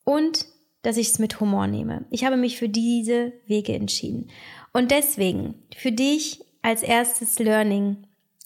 und 0.05 0.47
dass 0.82 0.96
ich 0.96 1.08
es 1.08 1.18
mit 1.18 1.40
Humor 1.40 1.66
nehme. 1.66 2.04
Ich 2.10 2.24
habe 2.24 2.36
mich 2.36 2.58
für 2.58 2.68
diese 2.68 3.32
Wege 3.46 3.74
entschieden. 3.74 4.28
Und 4.72 4.90
deswegen, 4.90 5.54
für 5.76 5.92
dich 5.92 6.44
als 6.62 6.82
erstes 6.82 7.38
Learning 7.38 7.98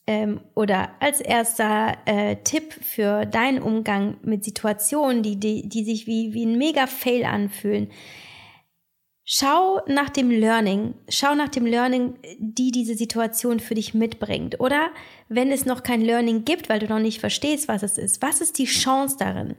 ähm, 0.06 0.40
oder 0.54 0.90
als 1.00 1.20
erster 1.20 1.96
äh, 2.04 2.36
Tipp 2.44 2.72
für 2.72 3.26
deinen 3.26 3.60
Umgang 3.60 4.18
mit 4.22 4.44
Situationen, 4.44 5.22
die, 5.22 5.36
die, 5.36 5.68
die 5.68 5.84
sich 5.84 6.06
wie, 6.06 6.32
wie 6.34 6.46
ein 6.46 6.58
Mega-Fail 6.58 7.24
anfühlen. 7.24 7.90
Schau 9.24 9.80
nach 9.88 10.08
dem 10.10 10.30
Learning, 10.30 10.94
schau 11.08 11.34
nach 11.34 11.48
dem 11.48 11.66
Learning, 11.66 12.14
die 12.38 12.70
diese 12.70 12.94
Situation 12.94 13.58
für 13.58 13.74
dich 13.74 13.92
mitbringt. 13.92 14.60
Oder 14.60 14.90
wenn 15.28 15.50
es 15.50 15.66
noch 15.66 15.82
kein 15.82 16.00
Learning 16.00 16.44
gibt, 16.44 16.68
weil 16.68 16.78
du 16.78 16.86
noch 16.86 17.00
nicht 17.00 17.18
verstehst, 17.18 17.66
was 17.66 17.82
es 17.82 17.98
ist, 17.98 18.22
was 18.22 18.40
ist 18.40 18.58
die 18.58 18.66
Chance 18.66 19.16
darin? 19.18 19.56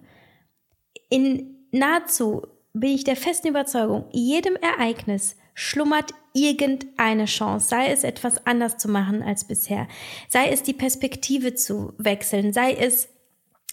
In 1.10 1.67
nahezu 1.72 2.43
bin 2.79 2.91
ich 2.91 3.03
der 3.03 3.15
festen 3.15 3.48
Überzeugung, 3.48 4.05
jedem 4.12 4.55
Ereignis 4.55 5.36
schlummert 5.53 6.12
irgendeine 6.34 7.25
Chance, 7.25 7.67
sei 7.67 7.88
es 7.91 8.03
etwas 8.03 8.46
anders 8.46 8.77
zu 8.77 8.89
machen 8.89 9.24
als 9.24 9.46
bisher, 9.46 9.88
sei 10.29 10.50
es 10.50 10.63
die 10.63 10.74
Perspektive 10.74 11.55
zu 11.55 11.93
wechseln, 11.98 12.53
sei 12.53 12.74
es 12.74 13.10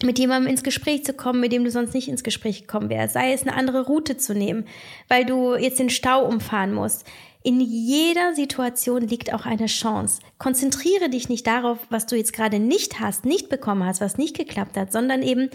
mit 0.03 0.19
jemandem 0.19 0.51
ins 0.51 0.63
Gespräch 0.63 1.05
zu 1.05 1.13
kommen, 1.13 1.41
mit 1.41 1.53
dem 1.53 1.65
du 1.65 1.71
sonst 1.71 1.95
nicht 1.95 2.09
ins 2.09 2.25
Gespräch 2.25 2.63
gekommen 2.63 2.89
wärst, 2.89 3.15
sei 3.15 3.33
es 3.33 3.43
eine 3.43 3.55
andere 3.55 3.87
Route 3.87 4.17
zu 4.17 4.35
nehmen, 4.35 4.67
weil 5.09 5.25
du 5.25 5.55
jetzt 5.55 5.79
den 5.79 5.91
Stau 5.91 6.27
umfahren 6.27 6.73
musst. 6.73 7.05
In 7.43 7.61
jeder 7.61 8.35
Situation 8.35 9.03
liegt 9.03 9.33
auch 9.35 9.45
eine 9.45 9.67
Chance. 9.67 10.21
Konzentriere 10.39 11.11
dich 11.11 11.29
nicht 11.29 11.47
darauf, 11.47 11.79
was 11.91 12.07
du 12.07 12.17
jetzt 12.17 12.33
gerade 12.33 12.59
nicht 12.59 13.01
hast, 13.01 13.27
nicht 13.27 13.51
bekommen 13.51 13.85
hast, 13.85 14.01
was 14.01 14.17
nicht 14.17 14.37
geklappt 14.37 14.77
hat, 14.79 14.91
sondern 14.91 15.23
eben, 15.23 15.51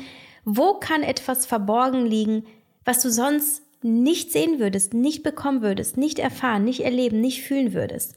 wo 0.46 0.76
kann 0.76 1.02
etwas 1.02 1.48
verborgen 1.48 2.06
liegen, 2.06 2.46
was 2.90 3.04
du 3.04 3.12
sonst 3.12 3.62
nicht 3.84 4.32
sehen 4.32 4.58
würdest, 4.58 4.96
nicht 4.96 5.22
bekommen 5.22 5.62
würdest, 5.62 5.96
nicht 5.96 6.18
erfahren, 6.18 6.66
nicht 6.66 6.80
erleben, 6.80 7.22
nicht 7.22 7.44
fühlen 7.44 7.74
würdest. 7.74 8.16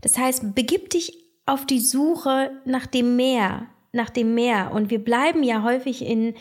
Das 0.00 0.16
heißt, 0.16 0.54
begib 0.54 0.88
dich 0.88 1.18
auf 1.44 1.66
die 1.66 1.78
Suche 1.78 2.52
nach 2.64 2.86
dem 2.86 3.16
Meer, 3.16 3.66
nach 3.92 4.08
dem 4.08 4.34
Meer. 4.34 4.70
Und 4.72 4.88
wir 4.88 5.04
bleiben 5.04 5.42
ja 5.42 5.62
häufig 5.62 6.00
in, 6.00 6.32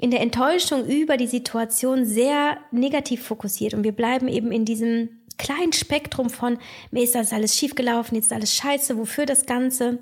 in 0.00 0.10
der 0.10 0.20
Enttäuschung 0.20 0.84
über 0.84 1.16
die 1.16 1.28
Situation 1.28 2.04
sehr 2.06 2.58
negativ 2.72 3.22
fokussiert. 3.22 3.72
Und 3.72 3.84
wir 3.84 3.92
bleiben 3.92 4.26
eben 4.26 4.50
in 4.50 4.64
diesem 4.64 5.20
kleinen 5.38 5.72
Spektrum 5.72 6.28
von, 6.28 6.58
mir 6.90 7.04
ist 7.04 7.14
das 7.14 7.32
alles 7.32 7.56
schiefgelaufen, 7.56 8.16
jetzt 8.16 8.26
ist 8.26 8.32
alles 8.32 8.52
scheiße, 8.56 8.98
wofür 8.98 9.26
das 9.26 9.46
Ganze? 9.46 10.00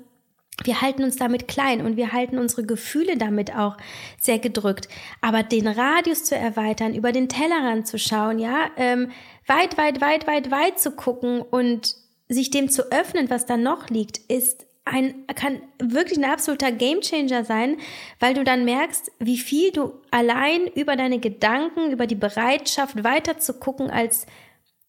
Wir 0.63 0.81
halten 0.81 1.03
uns 1.03 1.15
damit 1.15 1.47
klein 1.47 1.85
und 1.85 1.97
wir 1.97 2.11
halten 2.11 2.37
unsere 2.37 2.65
Gefühle 2.65 3.17
damit 3.17 3.55
auch 3.55 3.77
sehr 4.19 4.39
gedrückt. 4.39 4.87
Aber 5.21 5.43
den 5.43 5.67
Radius 5.67 6.23
zu 6.23 6.35
erweitern, 6.35 6.93
über 6.93 7.11
den 7.11 7.29
Tellerrand 7.29 7.87
zu 7.87 7.97
schauen, 7.97 8.39
ja, 8.39 8.69
ähm, 8.77 9.11
weit, 9.47 9.77
weit, 9.77 10.01
weit, 10.01 10.27
weit, 10.27 10.51
weit 10.51 10.79
zu 10.79 10.91
gucken 10.91 11.41
und 11.41 11.95
sich 12.29 12.49
dem 12.49 12.69
zu 12.69 12.91
öffnen, 12.91 13.29
was 13.29 13.45
da 13.45 13.57
noch 13.57 13.89
liegt, 13.89 14.17
ist 14.17 14.65
ein, 14.85 15.27
kann 15.35 15.61
wirklich 15.79 16.17
ein 16.17 16.29
absoluter 16.29 16.71
Gamechanger 16.71 17.45
sein, 17.45 17.77
weil 18.19 18.33
du 18.33 18.43
dann 18.43 18.65
merkst, 18.65 19.11
wie 19.19 19.37
viel 19.37 19.71
du 19.71 19.93
allein 20.09 20.67
über 20.67 20.95
deine 20.95 21.19
Gedanken, 21.19 21.91
über 21.91 22.07
die 22.07 22.15
Bereitschaft 22.15 23.03
weiter 23.03 23.37
zu 23.37 23.59
gucken 23.59 23.91
als 23.91 24.25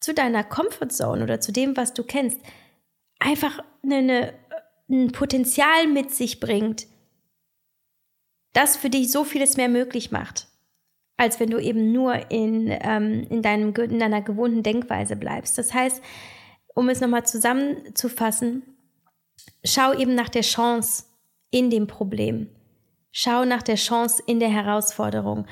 zu 0.01 0.15
deiner 0.15 0.45
Comfortzone 0.45 1.23
oder 1.23 1.41
zu 1.41 1.53
dem, 1.53 1.77
was 1.77 1.95
du 1.95 2.05
kennst, 2.05 2.41
einfach 3.19 3.63
eine, 3.83 3.97
eine 3.97 4.35
ein 4.89 5.13
Potenzial 5.13 5.87
mit 5.89 6.15
sich 6.15 6.41
bringt, 6.41 6.87
das 8.53 8.77
für 8.77 8.91
dich 8.91 9.11
so 9.11 9.25
vieles 9.25 9.57
mehr 9.57 9.69
möglich 9.69 10.11
macht, 10.11 10.49
als 11.17 11.41
wenn 11.41 11.51
du 11.51 11.59
eben 11.59 11.93
nur 11.93 12.31
in, 12.31 12.69
ähm, 12.69 13.27
in, 13.31 13.43
deinem, 13.43 13.75
in 13.75 13.99
deiner 13.99 14.23
gewohnten 14.23 14.63
Denkweise 14.63 15.17
bleibst. 15.17 15.57
Das 15.57 15.73
heißt, 15.73 16.03
um 16.75 16.89
es 16.89 17.01
nochmal 17.01 17.27
zusammenzufassen, 17.27 18.63
schau 19.65 19.93
eben 19.95 20.15
nach 20.15 20.29
der 20.29 20.43
Chance 20.43 21.05
in 21.51 21.71
dem 21.71 21.87
Problem. 21.87 22.49
Schau 23.13 23.45
nach 23.45 23.63
der 23.63 23.77
Chance 23.77 24.23
in 24.27 24.41
der 24.41 24.49
Herausforderung. 24.49 25.47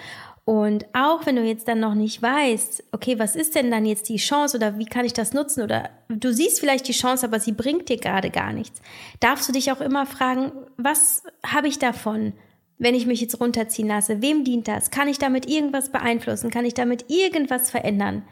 Und 0.50 0.86
auch 0.94 1.26
wenn 1.26 1.36
du 1.36 1.44
jetzt 1.44 1.68
dann 1.68 1.78
noch 1.78 1.94
nicht 1.94 2.20
weißt, 2.20 2.82
okay, 2.90 3.20
was 3.20 3.36
ist 3.36 3.54
denn 3.54 3.70
dann 3.70 3.86
jetzt 3.86 4.08
die 4.08 4.16
Chance 4.16 4.56
oder 4.56 4.78
wie 4.78 4.84
kann 4.84 5.04
ich 5.04 5.12
das 5.12 5.32
nutzen 5.32 5.62
oder 5.62 5.90
du 6.08 6.32
siehst 6.32 6.58
vielleicht 6.58 6.88
die 6.88 6.92
Chance, 6.92 7.24
aber 7.24 7.38
sie 7.38 7.52
bringt 7.52 7.88
dir 7.88 7.98
gerade 7.98 8.30
gar 8.30 8.52
nichts, 8.52 8.82
darfst 9.20 9.48
du 9.48 9.52
dich 9.52 9.70
auch 9.70 9.80
immer 9.80 10.06
fragen, 10.06 10.50
was 10.76 11.22
habe 11.46 11.68
ich 11.68 11.78
davon, 11.78 12.32
wenn 12.78 12.96
ich 12.96 13.06
mich 13.06 13.20
jetzt 13.20 13.38
runterziehen 13.38 13.86
lasse? 13.86 14.22
Wem 14.22 14.42
dient 14.42 14.66
das? 14.66 14.90
Kann 14.90 15.06
ich 15.06 15.18
damit 15.18 15.48
irgendwas 15.48 15.92
beeinflussen? 15.92 16.50
Kann 16.50 16.64
ich 16.64 16.74
damit 16.74 17.04
irgendwas 17.12 17.70
verändern? 17.70 18.24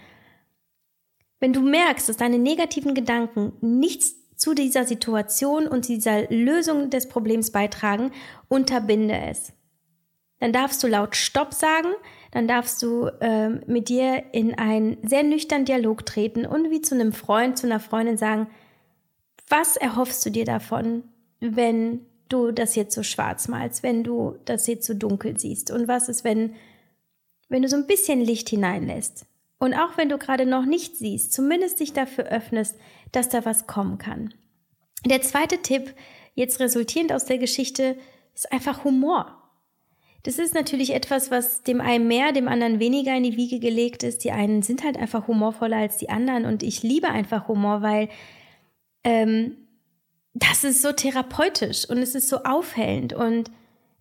Wenn 1.39 1.53
du 1.53 1.61
merkst, 1.61 2.09
dass 2.09 2.17
deine 2.17 2.41
negativen 2.41 2.97
Gedanken 2.97 3.53
nichts 3.61 4.17
zu 4.35 4.55
dieser 4.55 4.87
Situation 4.87 5.69
und 5.69 5.87
dieser 5.87 6.29
Lösung 6.31 6.91
des 6.91 7.09
Problems 7.09 7.53
beitragen, 7.53 8.11
unterbinde 8.49 9.17
es 9.31 9.53
dann 10.41 10.53
darfst 10.53 10.83
du 10.83 10.87
laut 10.87 11.17
Stopp 11.17 11.53
sagen, 11.53 11.89
dann 12.31 12.47
darfst 12.47 12.83
du 12.83 13.11
ähm, 13.21 13.63
mit 13.67 13.89
dir 13.89 14.25
in 14.33 14.57
einen 14.57 14.99
sehr 15.07 15.23
nüchternen 15.23 15.65
Dialog 15.65 16.05
treten 16.07 16.47
und 16.47 16.71
wie 16.71 16.83
zu 16.83 16.95
einem 16.95 17.13
Freund, 17.13 17.59
zu 17.59 17.67
einer 17.67 17.81
Freundin 17.81 18.17
sagen, 18.17 18.49
was 19.49 19.77
erhoffst 19.77 20.25
du 20.27 20.31
dir 20.31 20.45
davon, 20.45 21.05
wenn 21.41 22.07
du 22.29 22.53
das 22.53 22.75
jetzt 22.75 22.95
so 22.95 23.03
schwarz 23.03 23.49
malst, 23.49 23.83
wenn 23.83 24.05
du 24.05 24.37
das 24.45 24.67
jetzt 24.67 24.87
so 24.87 24.95
dunkel 24.95 25.39
siehst? 25.39 25.71
Und 25.71 25.89
was 25.89 26.09
ist, 26.09 26.25
wenn, 26.25 26.55
wenn 27.49 27.63
du 27.63 27.69
so 27.69 27.77
ein 27.77 27.87
bisschen 27.87 28.21
Licht 28.21 28.51
hineinlässt? 28.51 29.25
Und 29.59 29.75
auch 29.75 29.97
wenn 29.97 30.09
du 30.09 30.19
gerade 30.19 30.47
noch 30.47 30.67
nicht 30.67 30.97
siehst, 30.97 31.33
zumindest 31.33 31.81
dich 31.81 31.93
dafür 31.93 32.27
öffnest, 32.27 32.77
dass 33.11 33.29
da 33.29 33.45
was 33.45 33.67
kommen 33.67 33.99
kann. 33.99 34.35
Der 35.05 35.23
zweite 35.23 35.63
Tipp, 35.63 35.95
jetzt 36.35 36.61
resultierend 36.61 37.13
aus 37.13 37.25
der 37.25 37.39
Geschichte, 37.39 37.97
ist 38.35 38.53
einfach 38.53 38.85
Humor. 38.85 39.38
Das 40.25 40.39
ist 40.39 40.55
natürlich 40.55 40.95
etwas, 40.95 41.31
was 41.31 41.63
dem 41.63 41.81
einen 41.81 42.09
mehr, 42.09 42.33
dem 42.33 42.49
anderen 42.49 42.81
weniger 42.81 43.15
in 43.15 43.23
die 43.23 43.37
Wiege 43.37 43.61
gelegt 43.61 44.03
ist. 44.03 44.25
Die 44.25 44.33
einen 44.33 44.63
sind 44.63 44.83
halt 44.85 44.97
einfach 44.97 45.29
humorvoller 45.29 45.77
als 45.77 45.97
die 45.97 46.11
anderen 46.11 46.45
und 46.45 46.63
ich 46.63 46.83
liebe 46.83 47.09
einfach 47.09 47.49
Humor, 47.49 47.83
weil 47.83 48.09
ähm, 49.05 49.57
das 50.35 50.65
ist 50.65 50.83
so 50.83 50.93
therapeutisch 50.93 51.89
und 51.89 51.99
es 51.99 52.15
ist 52.15 52.29
so 52.29 52.43
aufhellend 52.43 53.13
und 53.13 53.51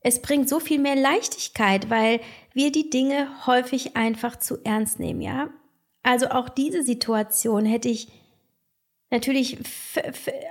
es 0.01 0.21
bringt 0.21 0.49
so 0.49 0.59
viel 0.59 0.79
mehr 0.79 0.95
Leichtigkeit, 0.95 1.89
weil 1.89 2.19
wir 2.53 2.71
die 2.71 2.89
Dinge 2.89 3.27
häufig 3.45 3.95
einfach 3.95 4.37
zu 4.37 4.57
ernst 4.63 4.99
nehmen, 4.99 5.21
ja. 5.21 5.49
Also 6.03 6.29
auch 6.29 6.49
diese 6.49 6.83
Situation 6.83 7.65
hätte 7.65 7.89
ich 7.89 8.07
natürlich 9.09 9.57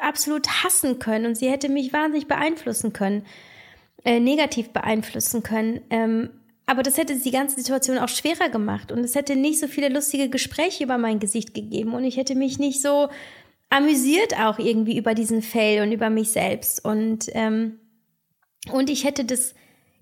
absolut 0.01 0.49
hassen 0.63 0.99
können 0.99 1.27
und 1.27 1.35
sie 1.35 1.51
hätte 1.51 1.69
mich 1.69 1.93
wahnsinnig 1.93 2.29
beeinflussen 2.29 2.93
können 2.93 3.25
äh, 4.07 4.21
negativ 4.21 4.71
beeinflussen 4.71 5.43
können. 5.43 5.81
Ähm, 5.91 6.31
aber 6.65 6.85
das 6.85 6.97
hätte 6.97 7.19
die 7.19 7.31
ganze 7.33 7.57
Situation 7.57 7.99
auch 7.99 8.09
schwerer 8.09 8.49
gemacht 8.49 8.93
und 8.93 9.01
es 9.01 9.17
hätte 9.17 9.35
nicht 9.35 9.59
so 9.59 9.67
viele 9.67 9.89
lustige 9.89 10.29
Gespräche 10.29 10.85
über 10.85 10.97
mein 10.97 11.19
Gesicht 11.19 11.55
gegeben 11.55 11.93
und 11.93 12.05
ich 12.05 12.17
hätte 12.17 12.37
mich 12.37 12.61
nicht 12.61 12.81
so 12.81 13.09
amüsiert 13.69 14.39
auch 14.39 14.61
irgendwie 14.61 14.97
über 14.97 15.15
diesen 15.15 15.43
Fail 15.43 15.83
und 15.83 15.91
über 15.91 16.09
mich 16.09 16.31
selbst 16.31 16.85
und 16.85 17.27
ähm, 17.33 17.81
und 18.71 18.91
ich 18.91 19.03
hätte 19.03 19.25
das 19.25 19.55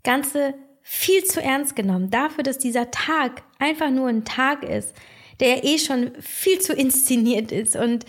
Ganze 0.03 0.53
viel 0.83 1.25
zu 1.25 1.43
ernst 1.43 1.75
genommen 1.75 2.11
dafür, 2.11 2.45
dass 2.45 2.59
dieser 2.59 2.91
Tag 2.91 3.43
einfach 3.59 3.91
nur 3.91 4.09
ein 4.09 4.27
Tag 4.27 4.63
ist, 4.65 4.95
der 5.41 5.65
eh 5.65 5.79
schon 5.79 6.13
viel 6.21 6.61
zu 6.61 6.75
inszeniert 6.75 7.53
ist 7.53 7.75
und 7.75 8.05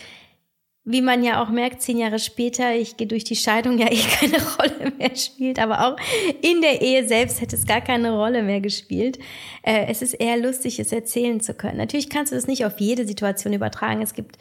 wie 0.87 1.01
man 1.01 1.23
ja 1.23 1.43
auch 1.43 1.49
merkt, 1.49 1.81
zehn 1.81 1.97
Jahre 1.97 2.19
später, 2.19 2.75
ich 2.75 2.95
gehe 2.95 3.07
durch 3.07 3.23
die 3.23 3.35
Scheidung, 3.35 3.79
ja 3.79 3.91
eh 3.91 3.97
keine 3.97 4.37
Rolle 4.59 4.93
mehr 4.97 5.15
spielt, 5.15 5.57
aber 5.57 5.87
auch 5.87 5.97
in 6.41 6.61
der 6.61 6.81
Ehe 6.81 7.07
selbst 7.07 7.41
hätte 7.41 7.55
es 7.55 7.65
gar 7.65 7.81
keine 7.81 8.11
Rolle 8.11 8.43
mehr 8.43 8.61
gespielt. 8.61 9.17
Äh, 9.63 9.87
es 9.87 10.03
ist 10.03 10.13
eher 10.13 10.37
lustig, 10.37 10.79
es 10.79 10.91
erzählen 10.91 11.41
zu 11.41 11.55
können. 11.55 11.77
Natürlich 11.77 12.09
kannst 12.11 12.31
du 12.31 12.35
das 12.35 12.45
nicht 12.45 12.65
auf 12.65 12.79
jede 12.79 13.07
Situation 13.07 13.53
übertragen. 13.53 14.03
Es 14.03 14.13
gibt 14.13 14.37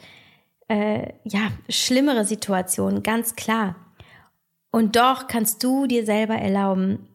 äh, 0.67 1.13
ja 1.23 1.51
schlimmere 1.67 2.25
Situationen, 2.25 3.01
ganz 3.01 3.35
klar. 3.35 3.75
Und 4.69 4.95
doch 4.95 5.27
kannst 5.27 5.63
du 5.63 5.87
dir 5.87 6.05
selber 6.05 6.35
erlauben, 6.35 7.07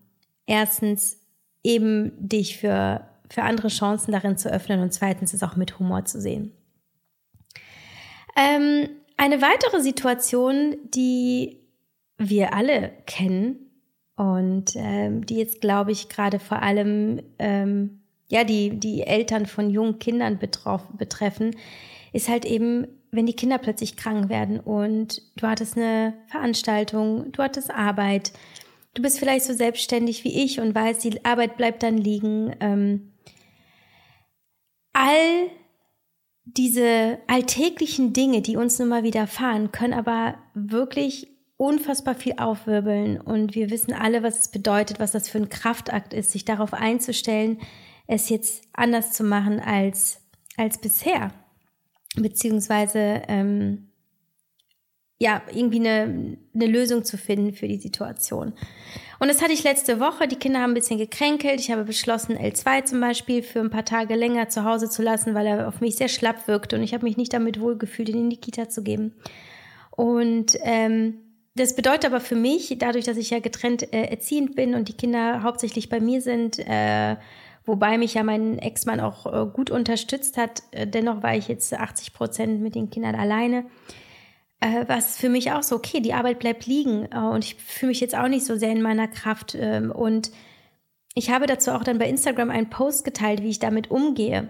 erstens 0.46 1.18
eben 1.62 2.10
dich 2.18 2.58
für, 2.58 3.06
für 3.28 3.42
andere 3.44 3.68
Chancen 3.68 4.10
darin 4.10 4.36
zu 4.36 4.50
öffnen 4.50 4.80
und 4.80 4.92
zweitens 4.92 5.34
es 5.34 5.44
auch 5.44 5.54
mit 5.54 5.78
Humor 5.78 6.04
zu 6.04 6.20
sehen. 6.20 6.52
Ähm, 8.36 8.88
eine 9.20 9.42
weitere 9.42 9.82
Situation, 9.82 10.78
die 10.94 11.58
wir 12.16 12.54
alle 12.54 12.90
kennen 13.04 13.70
und 14.16 14.72
ähm, 14.76 15.26
die 15.26 15.36
jetzt, 15.36 15.60
glaube 15.60 15.92
ich, 15.92 16.08
gerade 16.08 16.38
vor 16.38 16.62
allem 16.62 17.20
ähm, 17.38 18.00
ja, 18.28 18.44
die, 18.44 18.70
die 18.80 19.02
Eltern 19.02 19.44
von 19.44 19.68
jungen 19.68 19.98
Kindern 19.98 20.38
betroff, 20.38 20.88
betreffen, 20.96 21.54
ist 22.14 22.30
halt 22.30 22.46
eben, 22.46 22.88
wenn 23.10 23.26
die 23.26 23.36
Kinder 23.36 23.58
plötzlich 23.58 23.98
krank 23.98 24.30
werden 24.30 24.58
und 24.58 25.20
du 25.36 25.46
hattest 25.46 25.76
eine 25.76 26.14
Veranstaltung, 26.28 27.30
du 27.32 27.42
hattest 27.42 27.70
Arbeit, 27.70 28.32
du 28.94 29.02
bist 29.02 29.18
vielleicht 29.18 29.44
so 29.44 29.52
selbstständig 29.52 30.24
wie 30.24 30.44
ich 30.44 30.60
und 30.60 30.74
weißt, 30.74 31.04
die 31.04 31.22
Arbeit 31.26 31.58
bleibt 31.58 31.82
dann 31.82 31.98
liegen. 31.98 32.56
Ähm, 32.60 33.12
all 34.94 35.50
diese 36.44 37.18
alltäglichen 37.26 38.12
Dinge, 38.12 38.42
die 38.42 38.56
uns 38.56 38.78
nun 38.78 38.88
mal 38.88 39.02
widerfahren, 39.02 39.72
können 39.72 39.94
aber 39.94 40.36
wirklich 40.54 41.28
unfassbar 41.56 42.14
viel 42.14 42.34
aufwirbeln. 42.38 43.20
Und 43.20 43.54
wir 43.54 43.70
wissen 43.70 43.92
alle, 43.92 44.22
was 44.22 44.38
es 44.38 44.48
bedeutet, 44.48 44.98
was 44.98 45.12
das 45.12 45.28
für 45.28 45.38
ein 45.38 45.50
Kraftakt 45.50 46.14
ist, 46.14 46.32
sich 46.32 46.44
darauf 46.44 46.72
einzustellen, 46.72 47.58
es 48.06 48.28
jetzt 48.28 48.64
anders 48.72 49.12
zu 49.12 49.24
machen 49.24 49.60
als, 49.60 50.20
als 50.56 50.78
bisher. 50.78 51.32
Beziehungsweise 52.16 53.22
ähm, 53.28 53.90
ja, 55.18 55.42
irgendwie 55.52 55.80
eine, 55.80 56.38
eine 56.54 56.66
Lösung 56.66 57.04
zu 57.04 57.18
finden 57.18 57.52
für 57.52 57.68
die 57.68 57.78
Situation. 57.78 58.54
Und 59.20 59.28
das 59.28 59.42
hatte 59.42 59.52
ich 59.52 59.62
letzte 59.62 60.00
Woche. 60.00 60.26
Die 60.26 60.36
Kinder 60.36 60.60
haben 60.60 60.70
ein 60.70 60.74
bisschen 60.74 60.98
gekränkelt. 60.98 61.60
Ich 61.60 61.70
habe 61.70 61.84
beschlossen, 61.84 62.38
L2 62.38 62.84
zum 62.84 63.00
Beispiel 63.00 63.42
für 63.42 63.60
ein 63.60 63.68
paar 63.68 63.84
Tage 63.84 64.14
länger 64.14 64.48
zu 64.48 64.64
Hause 64.64 64.88
zu 64.88 65.02
lassen, 65.02 65.34
weil 65.34 65.46
er 65.46 65.68
auf 65.68 65.82
mich 65.82 65.96
sehr 65.96 66.08
schlapp 66.08 66.48
wirkte 66.48 66.76
und 66.76 66.82
ich 66.82 66.94
habe 66.94 67.04
mich 67.04 67.18
nicht 67.18 67.34
damit 67.34 67.60
wohlgefühlt, 67.60 68.08
ihn 68.08 68.16
in 68.16 68.30
die 68.30 68.40
Kita 68.40 68.70
zu 68.70 68.82
geben. 68.82 69.12
Und 69.90 70.56
ähm, 70.62 71.18
das 71.54 71.76
bedeutet 71.76 72.06
aber 72.06 72.20
für 72.20 72.34
mich, 72.34 72.74
dadurch, 72.78 73.04
dass 73.04 73.18
ich 73.18 73.28
ja 73.28 73.40
getrennt 73.40 73.92
äh, 73.92 74.04
erziehend 74.04 74.56
bin 74.56 74.74
und 74.74 74.88
die 74.88 74.96
Kinder 74.96 75.42
hauptsächlich 75.42 75.90
bei 75.90 76.00
mir 76.00 76.22
sind, 76.22 76.58
äh, 76.58 77.16
wobei 77.66 77.98
mich 77.98 78.14
ja 78.14 78.22
mein 78.22 78.58
Ex-Mann 78.58 79.00
auch 79.00 79.26
äh, 79.26 79.46
gut 79.52 79.70
unterstützt 79.70 80.38
hat, 80.38 80.62
äh, 80.70 80.86
dennoch 80.86 81.22
war 81.22 81.36
ich 81.36 81.48
jetzt 81.48 81.74
80 81.74 82.14
Prozent 82.14 82.62
mit 82.62 82.74
den 82.74 82.88
Kindern 82.88 83.16
alleine 83.16 83.66
äh, 84.60 84.84
was 84.86 85.16
für 85.16 85.28
mich 85.28 85.52
auch 85.52 85.62
so, 85.62 85.76
okay, 85.76 86.00
die 86.00 86.14
Arbeit 86.14 86.38
bleibt 86.38 86.66
liegen 86.66 87.08
äh, 87.10 87.18
und 87.18 87.44
ich 87.44 87.56
fühle 87.56 87.88
mich 87.90 88.00
jetzt 88.00 88.14
auch 88.14 88.28
nicht 88.28 88.44
so 88.44 88.56
sehr 88.56 88.70
in 88.70 88.82
meiner 88.82 89.08
Kraft. 89.08 89.56
Ähm, 89.58 89.90
und 89.90 90.30
ich 91.14 91.30
habe 91.30 91.46
dazu 91.46 91.72
auch 91.72 91.82
dann 91.82 91.98
bei 91.98 92.08
Instagram 92.08 92.50
einen 92.50 92.70
Post 92.70 93.04
geteilt, 93.04 93.42
wie 93.42 93.48
ich 93.48 93.58
damit 93.58 93.90
umgehe. 93.90 94.48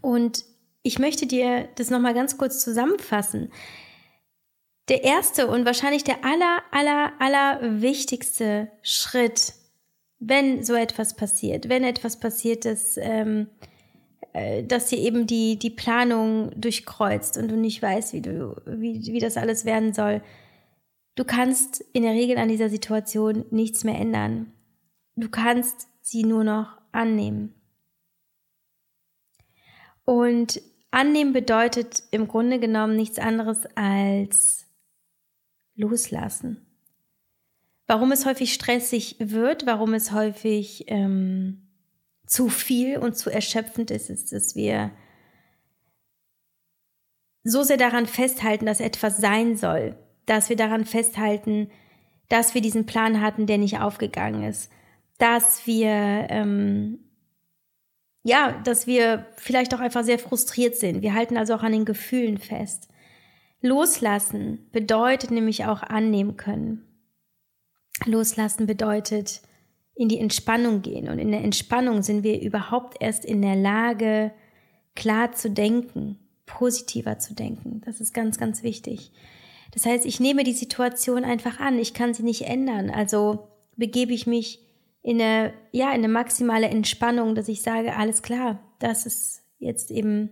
Und 0.00 0.44
ich 0.82 0.98
möchte 0.98 1.26
dir 1.26 1.68
das 1.76 1.90
nochmal 1.90 2.14
ganz 2.14 2.38
kurz 2.38 2.62
zusammenfassen. 2.62 3.52
Der 4.88 5.04
erste 5.04 5.46
und 5.46 5.66
wahrscheinlich 5.66 6.02
der 6.02 6.24
aller, 6.24 6.62
aller, 6.72 7.12
aller 7.20 7.82
wichtigste 7.82 8.72
Schritt, 8.82 9.52
wenn 10.18 10.64
so 10.64 10.74
etwas 10.74 11.14
passiert, 11.14 11.68
wenn 11.68 11.84
etwas 11.84 12.18
passiert, 12.18 12.64
das 12.64 12.96
ähm, 12.96 13.48
äh, 13.60 13.66
dass 14.32 14.86
dir 14.86 14.98
eben 14.98 15.26
die, 15.26 15.58
die 15.58 15.70
Planung 15.70 16.52
durchkreuzt 16.60 17.36
und 17.36 17.48
du 17.48 17.56
nicht 17.56 17.82
weißt, 17.82 18.12
wie, 18.12 18.22
du, 18.22 18.60
wie, 18.66 19.04
wie 19.06 19.18
das 19.18 19.36
alles 19.36 19.64
werden 19.64 19.92
soll. 19.92 20.22
Du 21.16 21.24
kannst 21.24 21.80
in 21.92 22.02
der 22.02 22.12
Regel 22.12 22.38
an 22.38 22.48
dieser 22.48 22.68
Situation 22.68 23.44
nichts 23.50 23.84
mehr 23.84 23.98
ändern. 23.98 24.52
Du 25.16 25.28
kannst 25.28 25.88
sie 26.00 26.24
nur 26.24 26.44
noch 26.44 26.78
annehmen. 26.92 27.54
Und 30.04 30.62
annehmen 30.90 31.32
bedeutet 31.32 32.02
im 32.10 32.28
Grunde 32.28 32.58
genommen 32.58 32.96
nichts 32.96 33.18
anderes 33.18 33.66
als 33.74 34.66
loslassen. 35.74 36.66
Warum 37.86 38.12
es 38.12 38.26
häufig 38.26 38.54
stressig 38.54 39.16
wird, 39.18 39.66
warum 39.66 39.94
es 39.94 40.12
häufig 40.12 40.84
ähm, 40.86 41.69
zu 42.30 42.48
viel 42.48 42.96
und 42.96 43.16
zu 43.16 43.28
erschöpfend 43.28 43.90
ist, 43.90 44.08
ist, 44.08 44.32
dass 44.32 44.54
wir 44.54 44.92
so 47.42 47.64
sehr 47.64 47.76
daran 47.76 48.06
festhalten, 48.06 48.66
dass 48.66 48.78
etwas 48.78 49.16
sein 49.16 49.56
soll, 49.56 49.96
dass 50.26 50.48
wir 50.48 50.54
daran 50.54 50.84
festhalten, 50.84 51.70
dass 52.28 52.54
wir 52.54 52.60
diesen 52.60 52.86
Plan 52.86 53.20
hatten, 53.20 53.46
der 53.46 53.58
nicht 53.58 53.80
aufgegangen 53.80 54.44
ist, 54.44 54.70
dass 55.18 55.66
wir 55.66 55.90
ähm, 56.30 57.00
ja, 58.22 58.52
dass 58.62 58.86
wir 58.86 59.26
vielleicht 59.36 59.74
auch 59.74 59.80
einfach 59.80 60.04
sehr 60.04 60.18
frustriert 60.18 60.76
sind. 60.76 61.02
Wir 61.02 61.14
halten 61.14 61.36
also 61.36 61.54
auch 61.54 61.64
an 61.64 61.72
den 61.72 61.84
Gefühlen 61.84 62.38
fest. 62.38 62.88
Loslassen 63.60 64.68
bedeutet 64.70 65.32
nämlich 65.32 65.64
auch 65.64 65.82
annehmen 65.82 66.36
können. 66.36 66.86
Loslassen 68.04 68.66
bedeutet 68.66 69.42
in 70.00 70.08
die 70.08 70.18
Entspannung 70.18 70.80
gehen. 70.80 71.10
Und 71.10 71.18
in 71.18 71.30
der 71.30 71.44
Entspannung 71.44 72.02
sind 72.02 72.22
wir 72.22 72.40
überhaupt 72.40 72.96
erst 73.00 73.22
in 73.22 73.42
der 73.42 73.54
Lage, 73.54 74.32
klar 74.96 75.32
zu 75.32 75.50
denken, 75.50 76.18
positiver 76.46 77.18
zu 77.18 77.34
denken. 77.34 77.82
Das 77.84 78.00
ist 78.00 78.14
ganz, 78.14 78.38
ganz 78.38 78.62
wichtig. 78.62 79.12
Das 79.72 79.84
heißt, 79.84 80.06
ich 80.06 80.18
nehme 80.18 80.42
die 80.42 80.54
Situation 80.54 81.22
einfach 81.22 81.60
an. 81.60 81.78
Ich 81.78 81.92
kann 81.92 82.14
sie 82.14 82.22
nicht 82.22 82.46
ändern. 82.46 82.88
Also 82.88 83.50
begebe 83.76 84.14
ich 84.14 84.26
mich 84.26 84.60
in 85.02 85.20
eine, 85.20 85.52
ja, 85.70 85.88
in 85.88 85.96
eine 85.96 86.08
maximale 86.08 86.68
Entspannung, 86.68 87.34
dass 87.34 87.48
ich 87.48 87.60
sage, 87.60 87.94
alles 87.94 88.22
klar, 88.22 88.58
das 88.78 89.04
ist 89.04 89.42
jetzt 89.58 89.90
eben 89.90 90.30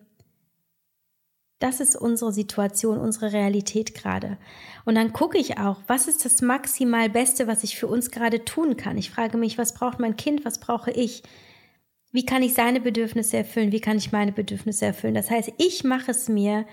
das 1.58 1.80
ist 1.80 1.96
unsere 1.96 2.32
Situation, 2.32 2.98
unsere 2.98 3.32
Realität 3.32 3.94
gerade. 3.94 4.38
Und 4.84 4.94
dann 4.94 5.12
gucke 5.12 5.38
ich 5.38 5.58
auch, 5.58 5.78
was 5.88 6.06
ist 6.06 6.24
das 6.24 6.40
maximal 6.40 7.10
Beste, 7.10 7.46
was 7.46 7.64
ich 7.64 7.76
für 7.76 7.88
uns 7.88 8.10
gerade 8.10 8.44
tun 8.44 8.76
kann. 8.76 8.96
Ich 8.96 9.10
frage 9.10 9.36
mich, 9.36 9.58
was 9.58 9.74
braucht 9.74 9.98
mein 9.98 10.16
Kind, 10.16 10.44
was 10.44 10.60
brauche 10.60 10.92
ich? 10.92 11.22
Wie 12.12 12.24
kann 12.24 12.42
ich 12.42 12.54
seine 12.54 12.80
Bedürfnisse 12.80 13.36
erfüllen? 13.36 13.72
Wie 13.72 13.80
kann 13.80 13.98
ich 13.98 14.12
meine 14.12 14.32
Bedürfnisse 14.32 14.86
erfüllen? 14.86 15.14
Das 15.14 15.30
heißt, 15.30 15.52
ich 15.58 15.84
mache 15.84 16.12
es 16.12 16.28
mir 16.28 16.64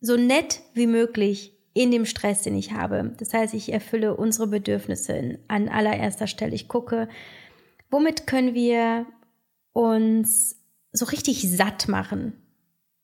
so 0.00 0.16
nett 0.16 0.62
wie 0.74 0.86
möglich 0.86 1.56
in 1.74 1.90
dem 1.90 2.06
Stress, 2.06 2.42
den 2.42 2.56
ich 2.56 2.72
habe. 2.72 3.12
Das 3.18 3.32
heißt, 3.32 3.54
ich 3.54 3.72
erfülle 3.72 4.16
unsere 4.16 4.48
Bedürfnisse 4.48 5.38
an 5.48 5.68
allererster 5.68 6.26
Stelle. 6.26 6.54
Ich 6.54 6.66
gucke, 6.66 7.08
womit 7.90 8.26
können 8.26 8.54
wir 8.54 9.06
uns 9.72 10.56
so 10.92 11.04
richtig 11.04 11.48
satt 11.48 11.86
machen? 11.86 12.39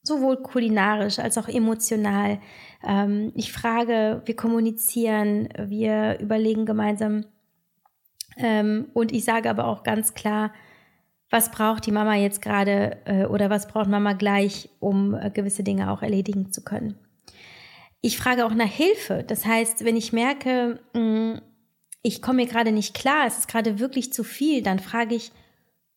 Sowohl 0.07 0.39
kulinarisch 0.43 1.19
als 1.19 1.39
auch 1.39 1.49
emotional. 1.49 2.39
Ähm, 2.87 3.33
ich 3.35 3.53
frage, 3.53 4.23
wir 4.25 4.37
kommunizieren, 4.37 5.49
wir 5.59 6.19
überlegen 6.21 6.67
gemeinsam. 6.67 7.27
Ähm, 8.37 8.89
und 8.95 9.13
ich 9.13 9.25
sage 9.25 9.51
aber 9.51 9.67
auch 9.67 9.83
ganz 9.83 10.15
klar, 10.15 10.53
was 11.31 11.51
braucht 11.51 11.87
die 11.87 11.93
Mama 11.93 12.15
jetzt 12.15 12.41
gerade 12.41 12.99
äh, 13.05 13.25
oder 13.27 13.51
was 13.51 13.67
braucht 13.67 13.89
Mama 13.89 14.13
gleich, 14.13 14.69
um 14.79 15.15
äh, 15.15 15.31
gewisse 15.31 15.65
Dinge 15.65 15.91
auch 15.91 16.03
erledigen 16.03 16.53
zu 16.53 16.63
können. 16.63 16.99
Ich 18.01 18.19
frage 18.19 18.47
auch 18.47 18.55
nach 18.55 18.71
Hilfe. 18.71 19.25
Das 19.27 19.45
heißt, 19.45 19.85
wenn 19.85 19.97
ich 19.97 20.13
merke, 20.13 20.81
mh, 20.95 21.01
mm, 21.01 21.41
ich 22.03 22.23
komme 22.23 22.37
mir 22.37 22.47
gerade 22.47 22.71
nicht 22.71 22.95
klar, 22.95 23.27
es 23.27 23.39
ist 23.39 23.49
gerade 23.49 23.81
wirklich 23.81 24.13
zu 24.13 24.23
viel, 24.23 24.63
dann 24.63 24.79
frage 24.79 25.17
ich, 25.17 25.33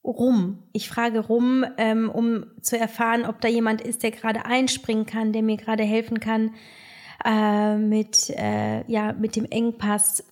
rum. 0.03 0.63
Ich 0.73 0.89
frage 0.89 1.19
rum, 1.19 1.65
ähm, 1.77 2.09
um 2.09 2.45
zu 2.61 2.77
erfahren, 2.77 3.25
ob 3.25 3.41
da 3.41 3.47
jemand 3.47 3.81
ist, 3.81 4.03
der 4.03 4.11
gerade 4.11 4.45
einspringen 4.45 5.05
kann, 5.05 5.33
der 5.33 5.43
mir 5.43 5.57
gerade 5.57 5.83
helfen 5.83 6.19
kann 6.19 6.55
äh, 7.25 7.75
mit, 7.77 8.29
äh, 8.29 8.89
ja, 8.89 9.13
mit 9.13 9.35
dem 9.35 9.45
Engpass. 9.45 10.23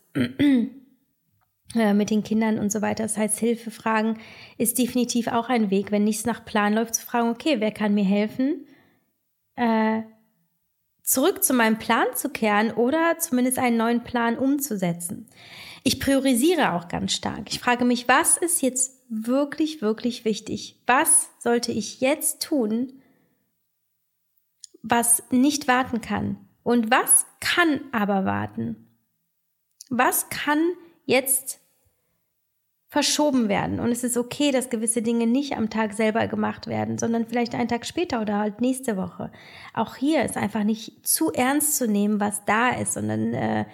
äh, 1.75 1.93
mit 1.93 2.09
den 2.09 2.23
Kindern 2.23 2.59
und 2.59 2.71
so 2.71 2.81
weiter. 2.81 3.03
Das 3.03 3.17
heißt, 3.17 3.39
Hilfe 3.39 3.71
fragen 3.71 4.19
ist 4.57 4.77
definitiv 4.77 5.27
auch 5.27 5.49
ein 5.49 5.69
Weg. 5.69 5.91
Wenn 5.91 6.05
nichts 6.05 6.25
nach 6.25 6.45
Plan 6.45 6.73
läuft, 6.73 6.95
zu 6.95 7.05
fragen, 7.05 7.29
okay, 7.29 7.57
wer 7.59 7.71
kann 7.71 7.93
mir 7.93 8.05
helfen? 8.05 8.65
Äh, 9.55 10.03
zurück 11.03 11.43
zu 11.43 11.53
meinem 11.53 11.77
Plan 11.77 12.07
zu 12.15 12.29
kehren 12.29 12.71
oder 12.71 13.17
zumindest 13.19 13.59
einen 13.59 13.77
neuen 13.77 14.03
Plan 14.03 14.37
umzusetzen. 14.37 15.27
Ich 15.83 15.99
priorisiere 15.99 16.73
auch 16.73 16.87
ganz 16.87 17.13
stark. 17.13 17.43
Ich 17.49 17.59
frage 17.59 17.85
mich, 17.85 18.07
was 18.07 18.37
ist 18.37 18.61
jetzt 18.61 18.96
wirklich, 19.09 19.81
wirklich 19.81 20.25
wichtig? 20.25 20.81
Was 20.85 21.29
sollte 21.39 21.71
ich 21.71 22.01
jetzt 22.01 22.41
tun, 22.41 22.93
was 24.81 25.23
nicht 25.31 25.67
warten 25.67 26.01
kann? 26.01 26.37
Und 26.63 26.91
was 26.91 27.25
kann 27.39 27.81
aber 27.91 28.25
warten? 28.25 28.87
Was 29.89 30.29
kann 30.29 30.59
jetzt 31.05 31.61
verschoben 32.89 33.49
werden. 33.49 33.79
Und 33.79 33.91
es 33.91 34.03
ist 34.03 34.15
okay, 34.15 34.51
dass 34.51 34.69
gewisse 34.69 35.01
Dinge 35.01 35.27
nicht 35.27 35.57
am 35.57 35.69
Tag 35.69 35.93
selber 35.93 36.27
gemacht 36.27 36.67
werden, 36.67 36.97
sondern 36.97 37.27
vielleicht 37.27 37.53
einen 37.53 37.67
Tag 37.67 37.85
später 37.85 38.21
oder 38.21 38.37
halt 38.37 38.61
nächste 38.61 38.95
Woche. 38.95 39.31
Auch 39.73 39.95
hier 39.95 40.23
ist 40.23 40.37
einfach 40.37 40.63
nicht 40.63 41.05
zu 41.05 41.31
ernst 41.33 41.75
zu 41.75 41.87
nehmen, 41.87 42.19
was 42.19 42.45
da 42.45 42.69
ist, 42.69 42.93
sondern 42.93 43.33
äh, 43.33 43.65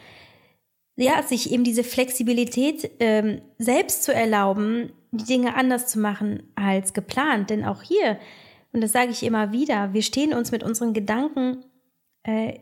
ja, 0.96 1.22
sich 1.22 1.52
eben 1.52 1.64
diese 1.64 1.84
Flexibilität 1.84 2.90
ähm, 3.00 3.42
selbst 3.60 4.04
zu 4.04 4.14
erlauben, 4.14 4.92
die 5.14 5.26
Dinge 5.26 5.56
anders 5.56 5.88
zu 5.88 6.00
machen 6.00 6.52
als 6.56 6.94
geplant. 6.94 7.50
Denn 7.50 7.66
auch 7.66 7.82
hier, 7.82 8.20
und 8.72 8.82
das 8.82 8.92
sage 8.92 9.12
ich 9.12 9.24
immer 9.24 9.52
wieder, 9.52 9.94
wir 9.94 10.02
stehen 10.02 10.34
uns 10.34 10.52
mit 10.52 10.64
unseren 10.64 10.94
Gedanken 10.94 11.64
äh, 12.24 12.60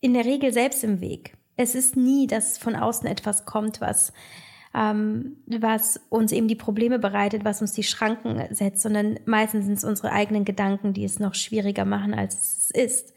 in 0.00 0.14
der 0.14 0.24
Regel 0.24 0.52
selbst 0.52 0.84
im 0.84 1.00
Weg. 1.00 1.36
Es 1.56 1.74
ist 1.74 1.96
nie, 1.96 2.26
dass 2.26 2.58
von 2.58 2.76
außen 2.76 3.08
etwas 3.08 3.44
kommt, 3.44 3.80
was 3.80 4.12
ähm, 4.74 5.38
was 5.46 6.00
uns 6.10 6.30
eben 6.32 6.46
die 6.46 6.54
Probleme 6.54 6.98
bereitet, 6.98 7.44
was 7.44 7.62
uns 7.62 7.72
die 7.72 7.82
Schranken 7.82 8.54
setzt, 8.54 8.82
sondern 8.82 9.18
meistens 9.24 9.64
sind 9.64 9.78
es 9.78 9.84
unsere 9.84 10.12
eigenen 10.12 10.44
Gedanken, 10.44 10.92
die 10.92 11.04
es 11.04 11.18
noch 11.18 11.34
schwieriger 11.34 11.84
machen, 11.84 12.14
als 12.14 12.34
es 12.58 12.70
ist. 12.70 13.14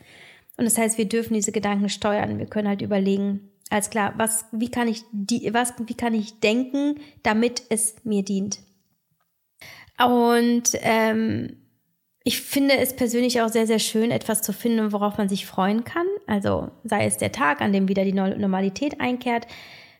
Und 0.58 0.65
das 0.65 0.78
heißt, 0.78 0.97
wir 0.97 1.08
dürfen 1.08 1.34
diese 1.34 1.52
Gedanken 1.52 1.89
steuern. 1.89 2.39
Wir 2.39 2.45
können 2.45 2.67
halt 2.67 2.82
überlegen, 2.82 3.51
als 3.72 3.90
klar, 3.90 4.14
was, 4.18 4.46
wie 4.52 4.70
kann 4.70 4.88
ich 4.88 5.04
die, 5.12 5.54
was, 5.54 5.74
wie 5.86 5.96
kann 5.96 6.14
ich 6.14 6.40
denken, 6.40 6.96
damit 7.24 7.64
es 7.70 7.96
mir 8.04 8.24
dient? 8.24 8.60
Und 9.98 10.72
ähm, 10.82 11.58
ich 12.24 12.42
finde 12.42 12.78
es 12.78 12.96
persönlich 12.96 13.42
auch 13.42 13.50
sehr, 13.50 13.68
sehr 13.68 13.80
schön, 13.80 14.12
etwas 14.12 14.42
zu 14.42 14.54
finden, 14.54 14.92
worauf 14.92 15.18
man 15.18 15.30
sich 15.30 15.46
freuen 15.46 15.84
kann. 15.84 16.06
Also 16.28 16.70
sei 16.84 17.06
es 17.06 17.18
der 17.18 17.32
Tag, 17.32 17.62
an 17.62 17.74
dem 17.74 17.88
wieder 17.88 18.04
die 18.04 18.14
Normalität 18.14 19.00
einkehrt, 19.00 19.48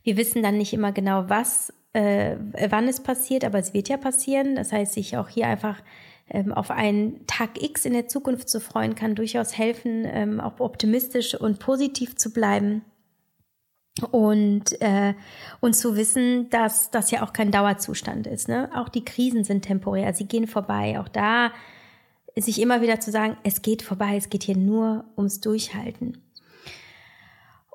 wir 0.04 0.18
wissen 0.18 0.42
dann 0.42 0.58
nicht 0.58 0.74
immer 0.74 0.92
genau, 0.92 1.30
was, 1.30 1.74
äh, 1.94 2.36
wann 2.70 2.88
es 2.88 3.02
passiert, 3.02 3.46
aber 3.46 3.60
es 3.60 3.74
wird 3.74 3.90
ja 3.90 3.98
passieren. 3.98 4.56
Das 4.56 4.72
heißt, 4.72 4.94
sich 4.94 5.18
auch 5.18 5.30
hier 5.30 5.48
einfach 5.48 5.82
ähm, 6.30 6.52
auf 6.54 6.72
einen 6.72 7.26
Tag 7.28 7.62
X 7.62 7.86
in 7.86 7.94
der 7.94 8.08
Zukunft 8.08 8.50
zu 8.50 8.60
freuen, 8.60 8.96
kann 8.96 9.16
durchaus 9.16 9.58
helfen, 9.58 10.06
ähm, 10.06 10.40
auch 10.40 10.60
optimistisch 10.60 11.36
und 11.36 11.60
positiv 11.60 12.16
zu 12.16 12.32
bleiben. 12.34 12.84
Und, 14.10 14.82
äh, 14.82 15.14
und 15.60 15.76
zu 15.76 15.98
wissen, 15.98 16.50
dass 16.50 16.92
das 16.92 17.12
ja 17.12 17.24
auch 17.24 17.34
kein 17.34 17.52
Dauerzustand 17.52 18.26
ist. 18.26 18.48
Ne? 18.48 18.70
Auch 18.74 18.88
die 18.88 19.04
Krisen 19.04 19.44
sind 19.44 19.64
temporär, 19.64 20.14
sie 20.14 20.28
gehen 20.28 20.48
vorbei. 20.48 21.00
Auch 21.00 21.10
da 21.10 21.52
sich 22.38 22.62
immer 22.62 22.82
wieder 22.82 23.00
zu 23.00 23.12
sagen, 23.12 23.36
es 23.44 23.62
geht 23.62 23.82
vorbei, 23.82 24.16
es 24.16 24.30
geht 24.30 24.44
hier 24.44 24.58
nur 24.58 25.06
ums 25.18 25.42
Durchhalten. 25.42 26.18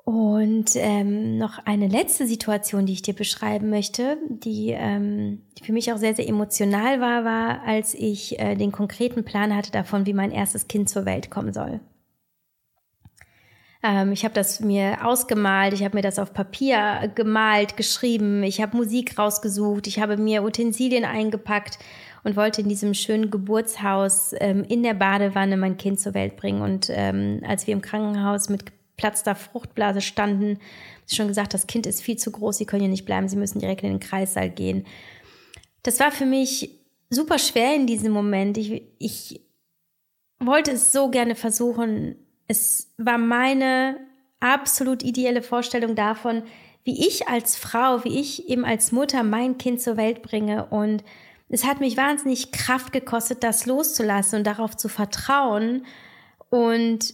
Und 0.03 0.71
ähm, 0.75 1.37
noch 1.37 1.59
eine 1.65 1.89
letzte 1.89 2.27
Situation, 2.27 2.85
die 2.85 2.93
ich 2.93 3.01
dir 3.01 3.13
beschreiben 3.13 3.69
möchte, 3.69 4.17
die, 4.29 4.69
ähm, 4.69 5.41
für 5.61 5.73
mich 5.73 5.91
auch 5.91 5.97
sehr, 5.97 6.15
sehr 6.15 6.29
emotional 6.29 7.01
war, 7.01 7.25
war, 7.25 7.61
als 7.63 7.93
ich 7.93 8.39
äh, 8.39 8.55
den 8.55 8.71
konkreten 8.71 9.25
Plan 9.25 9.53
hatte 9.53 9.71
davon, 9.71 10.05
wie 10.05 10.13
mein 10.13 10.31
erstes 10.31 10.69
Kind 10.69 10.87
zur 10.87 11.05
Welt 11.05 11.29
kommen 11.29 11.51
soll. 11.51 11.81
Ähm, 13.87 14.11
ich 14.11 14.25
habe 14.25 14.33
das 14.33 14.59
mir 14.59 15.05
ausgemalt, 15.05 15.73
ich 15.73 15.83
habe 15.83 15.95
mir 15.95 16.01
das 16.01 16.19
auf 16.19 16.33
Papier 16.33 17.11
gemalt, 17.15 17.77
geschrieben, 17.77 18.43
ich 18.43 18.61
habe 18.61 18.75
Musik 18.75 19.17
rausgesucht, 19.17 19.87
ich 19.87 20.01
habe 20.01 20.17
mir 20.17 20.43
Utensilien 20.43 21.05
eingepackt 21.05 21.79
und 22.23 22.35
wollte 22.35 22.61
in 22.61 22.67
diesem 22.67 22.93
schönen 22.93 23.31
Geburtshaus 23.31 24.33
ähm, 24.39 24.65
in 24.67 24.83
der 24.83 24.93
Badewanne 24.93 25.55
mein 25.55 25.77
Kind 25.77 25.99
zur 26.01 26.13
Welt 26.13 26.35
bringen. 26.35 26.61
Und 26.61 26.89
ähm, 26.91 27.41
als 27.47 27.67
wir 27.67 27.73
im 27.73 27.81
Krankenhaus 27.81 28.49
mit 28.49 28.65
platzter 28.97 29.35
Fruchtblase 29.35 30.01
standen. 30.01 30.59
Sie 31.05 31.15
schon 31.15 31.27
gesagt, 31.27 31.53
das 31.53 31.67
Kind 31.67 31.85
ist 31.85 32.01
viel 32.01 32.17
zu 32.17 32.31
groß, 32.31 32.57
sie 32.57 32.65
können 32.65 32.81
hier 32.81 32.89
nicht 32.89 33.05
bleiben, 33.05 33.29
sie 33.29 33.37
müssen 33.37 33.59
direkt 33.59 33.83
in 33.83 33.91
den 33.91 33.99
Kreissaal 33.99 34.49
gehen. 34.49 34.85
Das 35.83 35.99
war 35.99 36.11
für 36.11 36.25
mich 36.25 36.71
super 37.09 37.39
schwer 37.39 37.75
in 37.75 37.87
diesem 37.87 38.11
Moment. 38.11 38.57
Ich, 38.57 38.81
ich 38.97 39.41
wollte 40.39 40.71
es 40.71 40.91
so 40.91 41.09
gerne 41.09 41.35
versuchen. 41.35 42.15
Es 42.47 42.93
war 42.97 43.17
meine 43.17 43.99
absolut 44.39 45.03
ideelle 45.03 45.41
Vorstellung 45.41 45.95
davon, 45.95 46.43
wie 46.83 47.05
ich 47.05 47.27
als 47.27 47.55
Frau, 47.57 48.03
wie 48.03 48.19
ich 48.19 48.49
eben 48.49 48.63
als 48.63 48.91
Mutter 48.91 49.23
mein 49.23 49.57
Kind 49.57 49.81
zur 49.81 49.97
Welt 49.97 50.21
bringe. 50.21 50.65
Und 50.67 51.03
es 51.49 51.65
hat 51.65 51.79
mich 51.79 51.97
wahnsinnig 51.97 52.51
Kraft 52.51 52.93
gekostet, 52.93 53.43
das 53.43 53.65
loszulassen 53.65 54.39
und 54.39 54.47
darauf 54.47 54.77
zu 54.77 54.87
vertrauen 54.87 55.85
und 56.49 57.13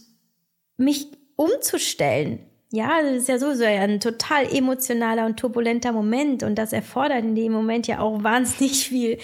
mich 0.76 1.08
umzustellen. 1.36 2.40
Ja, 2.70 3.02
das 3.02 3.12
ist 3.12 3.28
ja 3.28 3.38
sowieso 3.38 3.64
ein 3.64 4.00
total 4.00 4.52
emotionaler 4.52 5.26
und 5.26 5.38
turbulenter 5.38 5.92
Moment 5.92 6.42
und 6.42 6.56
das 6.56 6.72
erfordert 6.72 7.22
in 7.22 7.34
dem 7.34 7.52
Moment 7.52 7.86
ja 7.86 8.00
auch 8.00 8.22
wahnsinnig 8.22 8.88
viel 8.88 9.18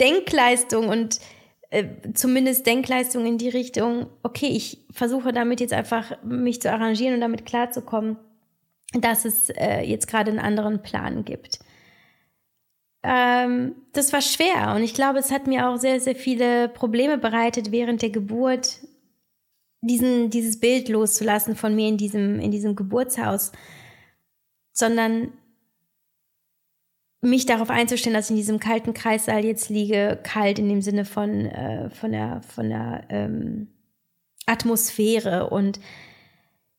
Denkleistung 0.00 0.88
und 0.88 1.20
äh, 1.70 1.84
zumindest 2.14 2.66
Denkleistung 2.66 3.26
in 3.26 3.38
die 3.38 3.50
Richtung, 3.50 4.06
okay, 4.22 4.48
ich 4.48 4.86
versuche 4.90 5.32
damit 5.32 5.60
jetzt 5.60 5.74
einfach 5.74 6.22
mich 6.22 6.62
zu 6.62 6.72
arrangieren 6.72 7.14
und 7.14 7.20
damit 7.20 7.44
klarzukommen, 7.44 8.16
dass 8.92 9.24
es 9.24 9.50
äh, 9.50 9.82
jetzt 9.82 10.08
gerade 10.08 10.30
einen 10.30 10.40
anderen 10.40 10.82
Plan 10.82 11.24
gibt. 11.24 11.58
Ähm, 13.02 13.74
das 13.92 14.12
war 14.12 14.22
schwer 14.22 14.74
und 14.74 14.82
ich 14.82 14.94
glaube, 14.94 15.18
es 15.18 15.30
hat 15.30 15.46
mir 15.46 15.68
auch 15.68 15.76
sehr, 15.76 16.00
sehr 16.00 16.16
viele 16.16 16.68
Probleme 16.68 17.18
bereitet 17.18 17.70
während 17.70 18.02
der 18.02 18.10
Geburt, 18.10 18.80
diesen, 19.80 20.30
dieses 20.30 20.58
Bild 20.58 20.88
loszulassen 20.88 21.54
von 21.54 21.74
mir 21.74 21.88
in 21.88 21.98
diesem, 21.98 22.40
in 22.40 22.50
diesem 22.50 22.74
Geburtshaus, 22.74 23.52
sondern 24.72 25.32
mich 27.20 27.46
darauf 27.46 27.70
einzustellen, 27.70 28.14
dass 28.14 28.26
ich 28.26 28.30
in 28.30 28.36
diesem 28.36 28.60
kalten 28.60 28.94
Kreissaal 28.94 29.44
jetzt 29.44 29.70
liege, 29.70 30.18
kalt 30.22 30.58
in 30.58 30.68
dem 30.68 30.82
Sinne 30.82 31.04
von, 31.04 31.46
äh, 31.46 31.90
von 31.90 32.12
der, 32.12 32.42
von 32.42 32.68
der 32.68 33.04
ähm, 33.08 33.68
Atmosphäre. 34.46 35.50
Und 35.50 35.80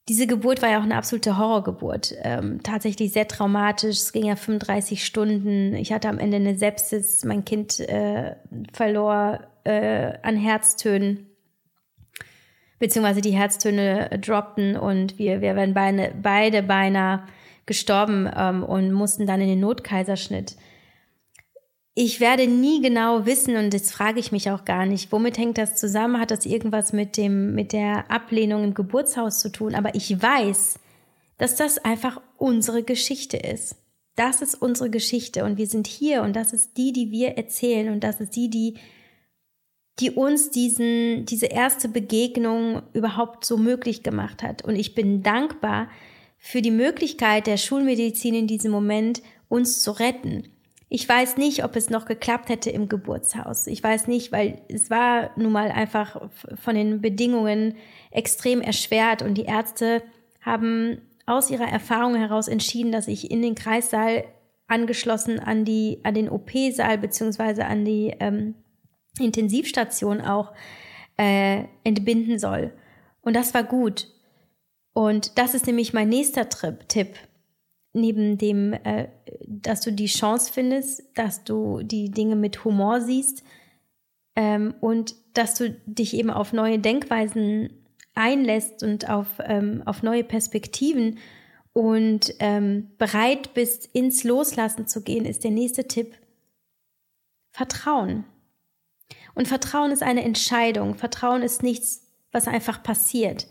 diese 0.08 0.28
Geburt 0.28 0.62
war 0.62 0.70
ja 0.70 0.80
auch 0.80 0.84
eine 0.84 0.96
absolute 0.96 1.38
Horrorgeburt. 1.38 2.16
Ähm, 2.24 2.64
tatsächlich 2.64 3.12
sehr 3.12 3.28
traumatisch. 3.28 3.98
Es 3.98 4.14
ging 4.14 4.26
ja 4.26 4.36
35 4.36 5.06
Stunden. 5.06 5.76
Ich 5.76 5.92
hatte 5.92 6.10
am 6.10 6.20
Ende 6.20 6.38
eine 6.38 6.58
Sepsis. 6.58 7.26
Mein 7.26 7.44
Kind 7.44 7.80
äh, 7.82 8.36
verlor 8.74 9.40
äh, 9.66 10.14
an 10.22 10.38
Herztönen 10.38 11.30
beziehungsweise 12.80 13.22
die 13.22 13.32
Herztöne 13.32 14.10
droppten 14.22 14.78
und 14.78 15.20
wir, 15.20 15.42
wir 15.42 15.56
wären 15.56 15.74
beide, 15.74 16.14
beide 16.22 16.64
beinahe 16.64 17.24
gestorben 17.70 18.30
ähm, 18.36 18.64
und 18.64 18.92
mussten 18.92 19.26
dann 19.26 19.40
in 19.40 19.48
den 19.48 19.62
Notkaiserschnitt. 19.62 20.58
Ich 21.96 22.20
werde 22.20 22.48
nie 22.48 22.82
genau 22.82 23.26
wissen, 23.26 23.56
und 23.56 23.74
das 23.74 23.92
frage 23.92 24.20
ich 24.20 24.34
mich 24.34 24.52
auch 24.52 24.66
gar 24.66 24.86
nicht, 24.86 25.12
womit 25.12 25.38
hängt 25.38 25.58
das 25.58 25.76
zusammen? 25.76 26.20
Hat 26.20 26.32
das 26.32 26.46
irgendwas 26.46 26.92
mit 26.92 27.16
dem, 27.16 27.56
mit 27.56 27.72
der 27.72 28.12
Ablehnung 28.12 28.64
im 28.64 28.74
Geburtshaus 28.74 29.40
zu 29.40 29.52
tun? 29.52 29.76
Aber 29.76 29.96
ich 29.96 30.22
weiß, 30.22 30.80
dass 31.38 31.56
das 31.56 31.78
einfach 31.78 32.20
unsere 32.38 32.84
Geschichte 32.84 33.38
ist. 33.38 33.76
Das 34.16 34.42
ist 34.42 34.56
unsere 34.56 34.90
Geschichte 34.90 35.46
und 35.46 35.58
wir 35.58 35.68
sind 35.68 35.88
hier 35.88 36.24
und 36.24 36.36
das 36.36 36.52
ist 36.52 36.76
die, 36.76 36.92
die 36.92 37.12
wir 37.12 37.38
erzählen 37.38 37.94
und 37.94 38.04
das 38.04 38.20
ist 38.20 38.36
die, 38.36 38.50
die 38.50 38.78
die 40.00 40.12
uns 40.12 40.50
diesen, 40.50 41.26
diese 41.26 41.48
erste 41.48 41.90
Begegnung 41.90 42.82
überhaupt 42.94 43.44
so 43.44 43.58
möglich 43.58 44.02
gemacht 44.04 44.44
hat. 44.44 44.64
Und 44.64 44.76
ich 44.76 44.96
bin 44.96 45.24
dankbar 45.24 45.90
für 46.40 46.62
die 46.62 46.72
Möglichkeit 46.72 47.46
der 47.46 47.58
Schulmedizin 47.58 48.34
in 48.34 48.48
diesem 48.48 48.72
Moment, 48.72 49.22
uns 49.50 49.82
zu 49.82 49.92
retten. 49.92 50.48
Ich 50.88 51.08
weiß 51.08 51.38
nicht, 51.38 51.64
ob 51.64 51.76
es 51.76 51.92
noch 51.92 52.06
geklappt 52.06 52.50
hätte 52.50 52.72
im 52.72 52.90
Geburtshaus. 52.90 53.68
Ich 53.68 53.84
weiß 53.84 54.08
nicht, 54.08 54.32
weil 54.32 54.62
es 54.70 54.90
war 54.90 55.30
nun 55.36 55.52
mal 55.52 55.70
einfach 55.70 56.30
von 56.64 56.74
den 56.74 57.02
Bedingungen 57.02 57.76
extrem 58.10 58.62
erschwert 58.62 59.22
und 59.22 59.36
die 59.36 59.44
Ärzte 59.44 60.02
haben 60.42 61.02
aus 61.28 61.52
ihrer 61.52 61.68
Erfahrung 61.68 62.16
heraus 62.16 62.48
entschieden, 62.48 62.92
dass 62.92 63.08
ich 63.08 63.30
in 63.30 63.44
den 63.44 63.54
Kreissaal 63.54 64.24
angeschlossen 64.68 65.40
an 65.40 65.66
die 65.66 66.00
an 66.04 66.16
den 66.16 66.30
OP-Saal 66.30 66.98
beziehungsweise 66.98 67.66
an 67.66 67.86
die 67.86 68.16
ähm, 68.20 68.56
Intensivstation 69.20 70.22
auch 70.22 70.54
äh, 71.18 71.66
entbinden 71.84 72.40
soll. 72.40 72.74
Und 73.22 73.36
das 73.36 73.54
war 73.54 73.64
gut. 73.64 74.08
Und 75.00 75.38
das 75.38 75.54
ist 75.54 75.66
nämlich 75.66 75.94
mein 75.94 76.10
nächster 76.10 76.50
Trip, 76.50 76.90
Tipp. 76.90 77.16
neben 77.94 78.38
dem, 78.38 78.74
äh, 78.74 79.08
dass 79.48 79.80
du 79.80 79.94
die 79.94 80.08
Chance 80.08 80.52
findest, 80.52 81.04
dass 81.16 81.46
du 81.46 81.82
die 81.84 82.12
Dinge 82.12 82.36
mit 82.36 82.66
Humor 82.66 83.00
siehst 83.00 83.42
ähm, 84.36 84.74
und 84.82 85.16
dass 85.32 85.56
du 85.56 85.70
dich 85.86 86.16
eben 86.16 86.30
auf 86.30 86.52
neue 86.52 86.80
Denkweisen 86.80 87.70
einlässt 88.14 88.84
und 88.84 89.10
auf, 89.10 89.28
ähm, 89.40 89.84
auf 89.86 90.04
neue 90.04 90.26
Perspektiven 90.26 91.18
und 91.72 92.34
ähm, 92.40 92.92
bereit 92.98 93.54
bist, 93.54 93.86
ins 93.94 94.26
Loslassen 94.26 94.86
zu 94.86 95.02
gehen, 95.02 95.24
ist 95.24 95.46
der 95.46 95.52
nächste 95.52 95.88
Tipp. 95.88 96.14
Vertrauen. 97.52 98.26
Und 99.34 99.48
Vertrauen 99.48 99.92
ist 99.92 100.04
eine 100.04 100.26
Entscheidung. 100.26 100.96
Vertrauen 100.96 101.42
ist 101.42 101.64
nichts, 101.64 102.06
was 102.34 102.50
einfach 102.50 102.84
passiert 102.84 103.48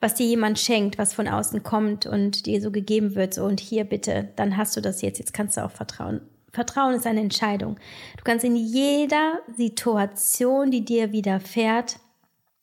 was 0.00 0.14
dir 0.14 0.26
jemand 0.26 0.58
schenkt, 0.58 0.98
was 0.98 1.12
von 1.12 1.28
außen 1.28 1.62
kommt 1.62 2.06
und 2.06 2.46
dir 2.46 2.60
so 2.62 2.70
gegeben 2.70 3.14
wird, 3.14 3.34
so 3.34 3.44
und 3.44 3.60
hier 3.60 3.84
bitte, 3.84 4.30
dann 4.36 4.56
hast 4.56 4.76
du 4.76 4.80
das 4.80 5.02
jetzt, 5.02 5.18
jetzt 5.18 5.34
kannst 5.34 5.56
du 5.56 5.64
auch 5.64 5.70
vertrauen. 5.70 6.22
Vertrauen 6.52 6.94
ist 6.94 7.06
eine 7.06 7.20
Entscheidung. 7.20 7.78
Du 8.16 8.24
kannst 8.24 8.44
in 8.44 8.56
jeder 8.56 9.40
Situation, 9.56 10.70
die 10.70 10.84
dir 10.84 11.12
widerfährt, 11.12 12.00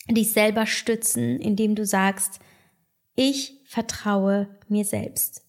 dich 0.09 0.33
selber 0.33 0.65
stützen, 0.65 1.39
indem 1.39 1.75
du 1.75 1.85
sagst, 1.85 2.39
ich 3.15 3.61
vertraue 3.65 4.49
mir 4.67 4.83
selbst. 4.83 5.43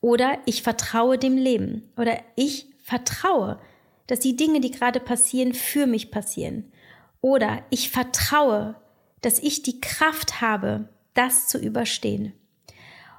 Oder 0.00 0.38
ich 0.46 0.62
vertraue 0.62 1.18
dem 1.18 1.36
Leben. 1.36 1.90
Oder 1.96 2.18
ich 2.36 2.66
vertraue, 2.82 3.58
dass 4.06 4.20
die 4.20 4.36
Dinge, 4.36 4.60
die 4.60 4.70
gerade 4.70 5.00
passieren, 5.00 5.54
für 5.54 5.86
mich 5.86 6.10
passieren. 6.10 6.72
Oder 7.20 7.62
ich 7.70 7.90
vertraue, 7.90 8.76
dass 9.22 9.38
ich 9.38 9.62
die 9.62 9.80
Kraft 9.80 10.40
habe, 10.40 10.88
das 11.14 11.48
zu 11.48 11.58
überstehen. 11.58 12.34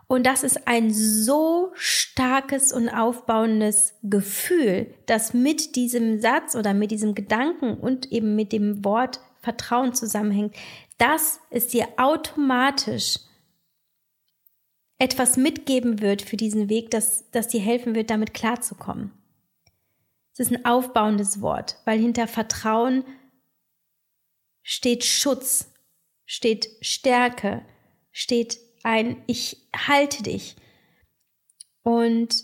Und 0.08 0.26
das 0.26 0.44
ist 0.44 0.68
ein 0.68 0.94
so 0.94 1.72
starkes 1.74 2.72
und 2.72 2.90
aufbauendes 2.90 3.96
Gefühl, 4.04 4.94
das 5.08 5.34
mit 5.34 5.76
diesem 5.76 6.20
Satz 6.20 6.56
oder 6.56 6.74
mit 6.74 6.92
diesem 6.92 7.16
Gedanken 7.16 7.74
und 7.76 8.12
eben 8.12 8.36
mit 8.36 8.52
dem 8.52 8.86
Wort 8.86 9.20
Vertrauen 9.40 9.94
zusammenhängt, 9.94 10.56
dass 10.98 11.40
es 11.50 11.68
dir 11.68 11.88
automatisch 11.98 13.18
etwas 14.98 15.38
mitgeben 15.38 16.02
wird 16.02 16.22
für 16.22 16.38
diesen 16.38 16.70
Weg, 16.70 16.92
das, 16.92 17.30
das 17.32 17.48
dir 17.48 17.60
helfen 17.60 17.96
wird, 17.96 18.10
damit 18.10 18.34
klarzukommen. 18.34 19.12
Es 20.34 20.40
ist 20.40 20.52
ein 20.52 20.66
aufbauendes 20.66 21.42
Wort, 21.42 21.78
weil 21.86 22.00
hinter 22.00 22.28
Vertrauen 22.28 23.06
steht 24.64 25.04
Schutz, 25.04 25.74
steht 26.26 26.70
Stärke, 26.82 27.66
steht 28.16 28.60
ein 28.82 29.22
Ich 29.28 29.68
halte 29.76 30.24
dich. 30.24 30.56
Und 31.84 32.44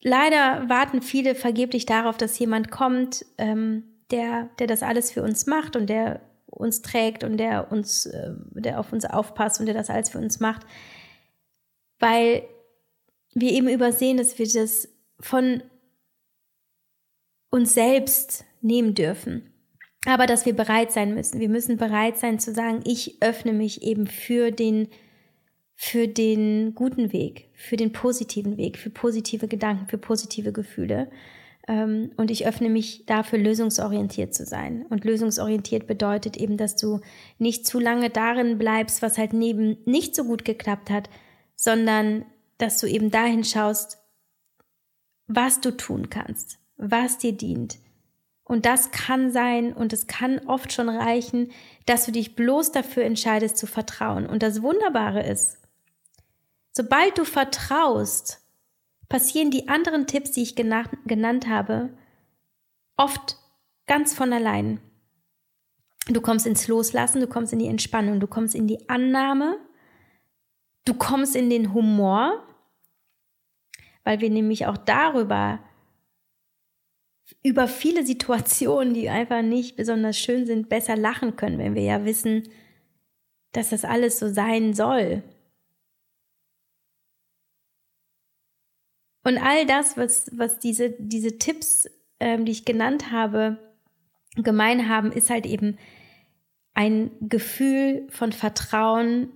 leider 0.00 0.68
warten 0.68 1.02
viele 1.02 1.34
vergeblich 1.34 1.86
darauf, 1.86 2.16
dass 2.16 2.38
jemand 2.38 2.70
kommt, 2.70 3.26
ähm, 3.36 3.82
der, 4.12 4.48
der 4.60 4.68
das 4.68 4.84
alles 4.84 5.10
für 5.10 5.22
uns 5.22 5.46
macht 5.46 5.74
und 5.74 5.88
der 5.88 6.22
uns 6.46 6.82
trägt 6.82 7.24
und 7.24 7.36
der 7.36 7.72
uns, 7.72 8.06
äh, 8.06 8.30
der 8.52 8.78
auf 8.78 8.92
uns 8.92 9.04
aufpasst 9.04 9.58
und 9.58 9.66
der 9.66 9.74
das 9.74 9.90
alles 9.90 10.10
für 10.10 10.18
uns 10.18 10.38
macht. 10.38 10.64
Weil 11.98 12.48
wir 13.34 13.50
eben 13.50 13.68
übersehen, 13.68 14.16
dass 14.16 14.38
wir 14.38 14.46
das 14.46 14.88
von 15.18 15.62
uns 17.50 17.74
selbst 17.74 18.44
nehmen 18.60 18.94
dürfen 18.94 19.52
aber 20.06 20.26
dass 20.26 20.46
wir 20.46 20.54
bereit 20.54 20.92
sein 20.92 21.14
müssen. 21.14 21.40
Wir 21.40 21.48
müssen 21.48 21.76
bereit 21.76 22.16
sein 22.16 22.38
zu 22.38 22.54
sagen, 22.54 22.80
ich 22.84 23.20
öffne 23.20 23.52
mich 23.52 23.82
eben 23.82 24.06
für 24.06 24.52
den, 24.52 24.88
für 25.74 26.06
den 26.06 26.74
guten 26.74 27.12
Weg, 27.12 27.50
für 27.54 27.76
den 27.76 27.92
positiven 27.92 28.56
Weg, 28.56 28.78
für 28.78 28.90
positive 28.90 29.48
Gedanken, 29.48 29.88
für 29.88 29.98
positive 29.98 30.52
Gefühle. 30.52 31.10
Ähm, 31.66 32.12
und 32.16 32.30
ich 32.30 32.46
öffne 32.46 32.68
mich 32.68 33.04
dafür, 33.06 33.40
lösungsorientiert 33.40 34.32
zu 34.32 34.46
sein. 34.46 34.86
Und 34.88 35.04
lösungsorientiert 35.04 35.88
bedeutet 35.88 36.36
eben, 36.36 36.56
dass 36.56 36.76
du 36.76 37.00
nicht 37.38 37.66
zu 37.66 37.80
lange 37.80 38.08
darin 38.08 38.58
bleibst, 38.58 39.02
was 39.02 39.18
halt 39.18 39.32
neben 39.32 39.76
nicht 39.86 40.14
so 40.14 40.22
gut 40.22 40.44
geklappt 40.44 40.88
hat, 40.88 41.10
sondern 41.56 42.24
dass 42.58 42.78
du 42.78 42.86
eben 42.86 43.10
dahin 43.10 43.42
schaust, 43.42 43.98
was 45.26 45.60
du 45.60 45.76
tun 45.76 46.10
kannst, 46.10 46.60
was 46.76 47.18
dir 47.18 47.32
dient 47.32 47.78
und 48.48 48.64
das 48.64 48.92
kann 48.92 49.32
sein 49.32 49.72
und 49.72 49.92
es 49.92 50.06
kann 50.06 50.38
oft 50.46 50.72
schon 50.72 50.88
reichen, 50.88 51.50
dass 51.84 52.06
du 52.06 52.12
dich 52.12 52.36
bloß 52.36 52.70
dafür 52.70 53.02
entscheidest 53.02 53.56
zu 53.56 53.66
vertrauen. 53.66 54.24
Und 54.24 54.44
das 54.44 54.62
Wunderbare 54.62 55.26
ist, 55.26 55.58
sobald 56.70 57.18
du 57.18 57.24
vertraust, 57.24 58.40
passieren 59.08 59.50
die 59.50 59.66
anderen 59.66 60.06
Tipps, 60.06 60.30
die 60.30 60.44
ich 60.44 60.54
genannt 60.54 61.48
habe, 61.48 61.90
oft 62.96 63.36
ganz 63.88 64.14
von 64.14 64.32
allein. 64.32 64.80
Du 66.06 66.20
kommst 66.20 66.46
ins 66.46 66.68
Loslassen, 66.68 67.20
du 67.20 67.26
kommst 67.26 67.52
in 67.52 67.58
die 67.58 67.66
Entspannung, 67.66 68.20
du 68.20 68.28
kommst 68.28 68.54
in 68.54 68.68
die 68.68 68.88
Annahme, 68.88 69.58
du 70.84 70.94
kommst 70.94 71.34
in 71.34 71.50
den 71.50 71.74
Humor, 71.74 72.46
weil 74.04 74.20
wir 74.20 74.30
nämlich 74.30 74.66
auch 74.66 74.76
darüber 74.76 75.58
über 77.42 77.68
viele 77.68 78.04
Situationen, 78.06 78.94
die 78.94 79.08
einfach 79.08 79.42
nicht 79.42 79.76
besonders 79.76 80.18
schön 80.18 80.46
sind, 80.46 80.68
besser 80.68 80.96
lachen 80.96 81.36
können, 81.36 81.58
wenn 81.58 81.74
wir 81.74 81.82
ja 81.82 82.04
wissen, 82.04 82.48
dass 83.52 83.70
das 83.70 83.84
alles 83.84 84.18
so 84.18 84.28
sein 84.28 84.74
soll. 84.74 85.22
Und 89.24 89.38
all 89.38 89.66
das, 89.66 89.96
was, 89.96 90.30
was 90.38 90.60
diese, 90.60 90.90
diese 90.98 91.36
Tipps, 91.38 91.88
ähm, 92.20 92.44
die 92.44 92.52
ich 92.52 92.64
genannt 92.64 93.10
habe, 93.10 93.58
gemein 94.36 94.88
haben, 94.88 95.10
ist 95.10 95.30
halt 95.30 95.46
eben 95.46 95.78
ein 96.74 97.10
Gefühl 97.20 98.06
von 98.10 98.30
Vertrauen, 98.30 99.32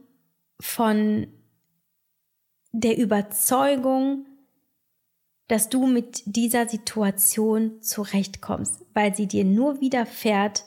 von 0.61 1.27
der 2.73 2.99
Überzeugung, 2.99 4.27
dass 5.51 5.69
du 5.69 5.89
mit 5.89 6.23
dieser 6.27 6.69
Situation 6.69 7.83
zurechtkommst, 7.83 8.87
weil 8.95 9.17
sie 9.17 9.27
dir 9.27 9.45
nur 9.45 9.81
widerfährt, 9.81 10.65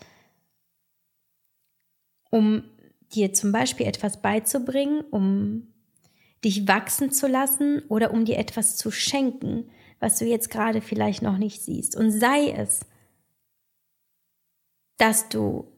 um 2.30 2.66
dir 3.14 3.32
zum 3.32 3.54
Beispiel 3.54 3.86
etwas 3.86 4.22
beizubringen, 4.22 5.00
um 5.10 5.74
dich 6.44 6.68
wachsen 6.68 7.14
zu 7.14 7.28
lassen 7.28 7.84
oder 7.88 8.12
um 8.12 8.26
dir 8.26 8.38
etwas 8.38 8.76
zu 8.76 8.92
schenken, 8.92 9.72
was 10.02 10.20
du 10.20 10.26
jetzt 10.26 10.50
gerade 10.50 10.82
vielleicht 10.82 11.22
noch 11.22 11.38
nicht 11.38 11.62
siehst. 11.62 11.96
Und 11.96 12.12
sei 12.12 12.52
es, 12.52 12.82
dass 14.98 15.30
du 15.30 15.72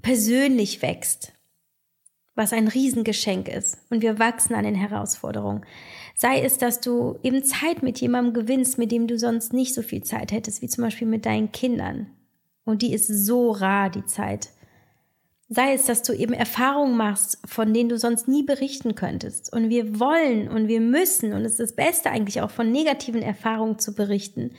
persönlich 0.00 0.80
wächst, 0.80 1.34
was 2.36 2.52
ein 2.52 2.68
Riesengeschenk 2.68 3.48
ist. 3.48 3.78
Und 3.90 4.02
wir 4.02 4.20
wachsen 4.20 4.54
an 4.54 4.64
den 4.64 4.74
Herausforderungen. 4.74 5.62
Sei 6.14 6.40
es, 6.40 6.58
dass 6.58 6.80
du 6.80 7.18
eben 7.22 7.42
Zeit 7.42 7.82
mit 7.82 8.00
jemandem 8.00 8.34
gewinnst, 8.34 8.78
mit 8.78 8.92
dem 8.92 9.08
du 9.08 9.18
sonst 9.18 9.52
nicht 9.52 9.74
so 9.74 9.82
viel 9.82 10.04
Zeit 10.04 10.30
hättest, 10.30 10.62
wie 10.62 10.68
zum 10.68 10.84
Beispiel 10.84 11.08
mit 11.08 11.26
deinen 11.26 11.50
Kindern. 11.50 12.06
Und 12.64 12.82
die 12.82 12.92
ist 12.92 13.08
so 13.08 13.50
rar, 13.50 13.90
die 13.90 14.04
Zeit. 14.04 14.50
Sei 15.48 15.74
es, 15.74 15.86
dass 15.86 16.02
du 16.02 16.12
eben 16.12 16.32
Erfahrungen 16.32 16.96
machst, 16.96 17.38
von 17.44 17.72
denen 17.72 17.88
du 17.88 17.98
sonst 17.98 18.28
nie 18.28 18.42
berichten 18.42 18.94
könntest. 18.94 19.52
Und 19.52 19.70
wir 19.70 20.00
wollen 20.00 20.48
und 20.48 20.68
wir 20.68 20.80
müssen, 20.80 21.32
und 21.32 21.44
es 21.44 21.52
ist 21.52 21.60
das 21.60 21.76
Beste 21.76 22.10
eigentlich 22.10 22.40
auch 22.40 22.50
von 22.50 22.70
negativen 22.70 23.22
Erfahrungen 23.22 23.78
zu 23.78 23.94
berichten, 23.94 24.52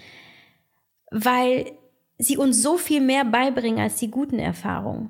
weil 1.12 1.72
sie 2.18 2.38
uns 2.38 2.64
so 2.64 2.78
viel 2.78 3.02
mehr 3.02 3.26
beibringen 3.26 3.80
als 3.80 3.98
die 3.98 4.10
guten 4.10 4.40
Erfahrungen. 4.40 5.10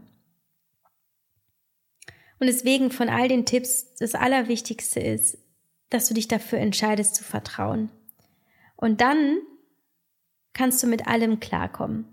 Und 2.39 2.47
deswegen 2.47 2.91
von 2.91 3.09
all 3.09 3.27
den 3.27 3.45
Tipps, 3.45 3.95
das 3.95 4.15
Allerwichtigste 4.15 4.99
ist, 4.99 5.37
dass 5.89 6.07
du 6.07 6.13
dich 6.13 6.27
dafür 6.27 6.59
entscheidest 6.59 7.15
zu 7.15 7.23
vertrauen. 7.23 7.89
Und 8.75 9.01
dann 9.01 9.39
kannst 10.53 10.81
du 10.83 10.87
mit 10.87 11.07
allem 11.07 11.39
klarkommen. 11.39 12.05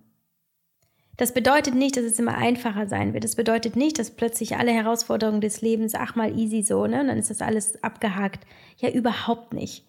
Das 1.17 1.33
bedeutet 1.33 1.75
nicht, 1.75 1.97
dass 1.97 2.05
es 2.05 2.19
immer 2.19 2.37
einfacher 2.37 2.89
sein 2.89 3.15
wird. 3.15 3.23
Das 3.23 3.37
bedeutet 3.37 3.77
nicht, 3.77 3.99
dass 3.99 4.11
plötzlich 4.11 4.57
alle 4.57 4.73
Herausforderungen 4.73 5.41
des 5.41 5.61
Lebens, 5.61 5.95
ach 5.95 6.17
mal 6.17 6.37
easy 6.37 6.63
so, 6.63 6.87
ne? 6.87 7.01
Und 7.01 7.09
dann 7.09 7.19
ist 7.19 7.31
das 7.31 7.41
alles 7.41 7.83
abgehakt. 7.85 8.45
Ja, 8.79 8.91
überhaupt 8.91 9.53
nicht. 9.53 9.85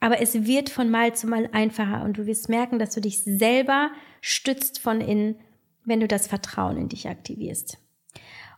Aber 0.00 0.22
es 0.22 0.46
wird 0.46 0.70
von 0.70 0.90
Mal 0.90 1.14
zu 1.14 1.26
Mal 1.26 1.50
einfacher 1.52 2.04
und 2.04 2.16
du 2.16 2.26
wirst 2.26 2.48
merken, 2.48 2.78
dass 2.78 2.94
du 2.94 3.02
dich 3.02 3.22
selber 3.22 3.90
stützt 4.22 4.78
von 4.78 5.02
innen, 5.02 5.38
wenn 5.84 6.00
du 6.00 6.08
das 6.08 6.26
Vertrauen 6.26 6.78
in 6.78 6.88
dich 6.88 7.08
aktivierst. 7.08 7.76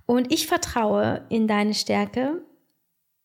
Und 0.07 0.33
ich 0.33 0.47
vertraue 0.47 1.25
in 1.29 1.47
deine 1.47 1.75
Stärke, 1.75 2.43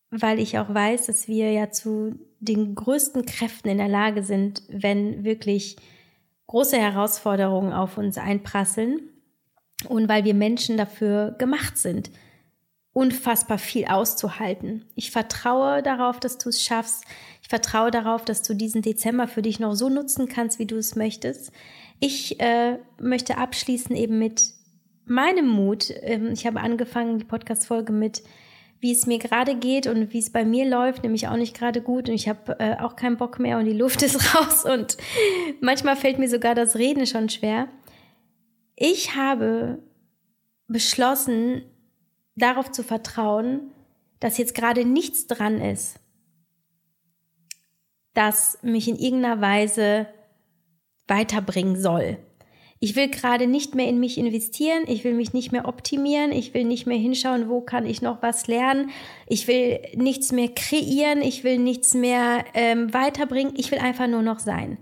weil 0.09 0.39
ich 0.39 0.57
auch 0.57 0.73
weiß, 0.73 1.07
dass 1.07 1.27
wir 1.27 1.51
ja 1.51 1.69
zu 1.69 2.15
den 2.39 2.75
größten 2.75 3.25
Kräften 3.25 3.69
in 3.69 3.77
der 3.77 3.89
Lage 3.89 4.23
sind, 4.23 4.63
wenn 4.69 5.23
wirklich 5.23 5.77
große 6.47 6.77
Herausforderungen 6.77 7.73
auf 7.73 7.97
uns 7.97 8.17
einprasseln 8.17 9.01
und 9.89 10.07
weil 10.07 10.23
wir 10.23 10.33
Menschen 10.33 10.77
dafür 10.77 11.35
gemacht 11.37 11.77
sind, 11.77 12.09
unfassbar 12.93 13.59
viel 13.59 13.85
auszuhalten. 13.85 14.85
Ich 14.95 15.11
vertraue 15.11 15.83
darauf, 15.83 16.19
dass 16.19 16.39
du 16.39 16.49
es 16.49 16.63
schaffst. 16.63 17.03
Ich 17.43 17.47
vertraue 17.47 17.91
darauf, 17.91 18.25
dass 18.25 18.41
du 18.41 18.55
diesen 18.55 18.81
Dezember 18.81 19.27
für 19.27 19.43
dich 19.43 19.59
noch 19.59 19.75
so 19.75 19.89
nutzen 19.89 20.27
kannst, 20.27 20.57
wie 20.57 20.65
du 20.65 20.77
es 20.77 20.95
möchtest. 20.95 21.51
Ich 21.99 22.39
äh, 22.39 22.79
möchte 22.99 23.37
abschließen 23.37 23.95
eben 23.95 24.17
mit 24.17 24.56
meinem 25.09 25.47
Mut. 25.47 25.93
Ähm, 26.01 26.31
ich 26.31 26.45
habe 26.45 26.59
angefangen, 26.59 27.19
die 27.19 27.25
Podcast-Folge 27.25 27.93
mit 27.93 28.23
wie 28.79 28.91
es 28.91 29.07
mir 29.07 29.17
gerade 29.17 29.55
geht 29.55 29.87
und 29.87 30.13
wie 30.13 30.19
es 30.19 30.31
bei 30.31 30.45
mir 30.45 30.65
läuft, 30.65 31.03
nämlich 31.03 31.27
auch 31.27 31.35
nicht 31.35 31.57
gerade 31.57 31.81
gut 31.81 32.09
und 32.09 32.15
ich 32.15 32.29
habe 32.29 32.59
äh, 32.59 32.77
auch 32.79 32.95
keinen 32.95 33.17
Bock 33.17 33.39
mehr 33.39 33.57
und 33.57 33.65
die 33.65 33.73
Luft 33.73 34.01
ist 34.03 34.35
raus 34.35 34.65
und 34.65 34.97
manchmal 35.61 35.95
fällt 35.95 36.19
mir 36.19 36.29
sogar 36.29 36.55
das 36.55 36.75
Reden 36.75 37.05
schon 37.05 37.29
schwer. 37.29 37.67
Ich 38.75 39.15
habe 39.15 39.79
beschlossen, 40.67 41.63
darauf 42.35 42.71
zu 42.71 42.83
vertrauen, 42.83 43.71
dass 44.19 44.37
jetzt 44.37 44.53
gerade 44.53 44.85
nichts 44.85 45.25
dran 45.25 45.59
ist, 45.59 45.99
das 48.13 48.59
mich 48.61 48.87
in 48.87 48.95
irgendeiner 48.95 49.41
Weise 49.41 50.07
weiterbringen 51.07 51.81
soll. 51.81 52.19
Ich 52.79 52.95
will 52.95 53.09
gerade 53.09 53.47
nicht 53.47 53.73
mehr 53.73 53.87
in 53.87 53.99
mich 53.99 54.17
investieren, 54.17 54.83
ich 54.85 55.03
will 55.03 55.13
mich 55.13 55.33
nicht 55.33 55.51
mehr 55.51 55.67
optimieren, 55.67 56.31
ich 56.31 56.53
will 56.53 56.63
nicht 56.63 56.85
mehr 56.85 56.97
hinschauen, 56.97 57.49
wo 57.49 57.61
kann 57.61 57.85
ich 57.85 58.01
noch 58.01 58.21
was 58.21 58.47
lernen, 58.47 58.91
ich 59.27 59.47
will 59.47 59.79
nichts 59.95 60.31
mehr 60.31 60.49
kreieren, 60.49 61.21
ich 61.21 61.43
will 61.43 61.57
nichts 61.57 61.95
mehr 61.95 62.45
ähm, 62.53 62.93
weiterbringen, 62.93 63.53
ich 63.57 63.71
will 63.71 63.79
einfach 63.79 64.07
nur 64.07 64.21
noch 64.21 64.39
sein. 64.39 64.77